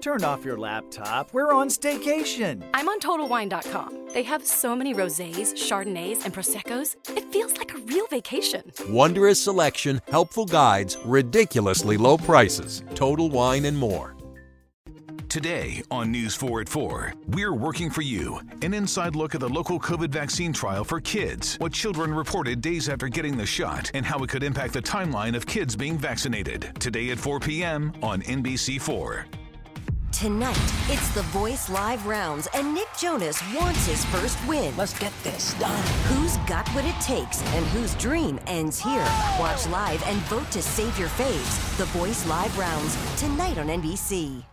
Turn 0.00 0.24
off 0.24 0.46
your 0.46 0.56
laptop. 0.56 1.32
We're 1.34 1.52
on 1.52 1.68
staycation. 1.68 2.64
I'm 2.72 2.88
on 2.88 3.00
TotalWine.com. 3.00 4.08
They 4.14 4.22
have 4.22 4.46
so 4.46 4.74
many 4.74 4.94
rosés, 4.94 5.52
chardonnays, 5.52 6.24
and 6.24 6.32
proseccos. 6.32 6.96
It 7.16 7.30
feels 7.30 7.58
like 7.58 7.74
a 7.74 7.78
real 7.80 8.06
vacation. 8.06 8.72
Wondrous 8.88 9.42
selection, 9.42 10.00
helpful 10.08 10.46
guides, 10.46 10.96
ridiculously 11.04 11.98
low 11.98 12.16
prices. 12.16 12.82
Total 12.94 13.28
Wine 13.28 13.66
and 13.66 13.76
more. 13.76 14.16
Today 15.28 15.82
on 15.92 16.10
News 16.10 16.34
4 16.34 16.62
at 16.62 16.68
4, 16.68 17.12
we're 17.28 17.54
working 17.54 17.88
for 17.88 18.02
you. 18.02 18.40
An 18.62 18.74
inside 18.74 19.14
look 19.14 19.34
at 19.34 19.40
the 19.40 19.48
local 19.48 19.78
COVID 19.78 20.10
vaccine 20.10 20.52
trial 20.52 20.82
for 20.82 20.98
kids, 21.00 21.54
what 21.56 21.72
children 21.72 22.12
reported 22.12 22.60
days 22.60 22.88
after 22.88 23.06
getting 23.06 23.36
the 23.36 23.46
shot, 23.46 23.92
and 23.94 24.04
how 24.04 24.18
it 24.24 24.30
could 24.30 24.42
impact 24.42 24.72
the 24.72 24.82
timeline 24.82 25.36
of 25.36 25.46
kids 25.46 25.76
being 25.76 25.96
vaccinated. 25.96 26.72
Today 26.80 27.10
at 27.10 27.18
4 27.18 27.38
p.m. 27.38 27.92
on 28.02 28.22
NBC4. 28.22 29.26
Tonight, 30.12 30.56
it's 30.88 31.08
the 31.14 31.22
Voice 31.22 31.70
Live 31.70 32.06
rounds, 32.06 32.46
and 32.52 32.74
Nick 32.74 32.88
Jonas 32.98 33.40
wants 33.54 33.86
his 33.86 34.04
first 34.06 34.36
win. 34.46 34.76
Let's 34.76 34.98
get 34.98 35.12
this 35.22 35.54
done. 35.54 35.82
Who's 36.08 36.36
got 36.38 36.68
what 36.70 36.84
it 36.84 37.00
takes, 37.00 37.42
and 37.54 37.64
whose 37.66 37.94
dream 37.94 38.38
ends 38.46 38.78
here? 38.78 39.06
Watch 39.38 39.66
live 39.68 40.02
and 40.06 40.18
vote 40.22 40.50
to 40.50 40.60
save 40.60 40.98
your 40.98 41.08
faves. 41.10 41.76
The 41.78 41.86
Voice 41.86 42.26
Live 42.26 42.56
rounds, 42.58 42.96
tonight 43.18 43.56
on 43.56 43.68
NBC. 43.68 44.44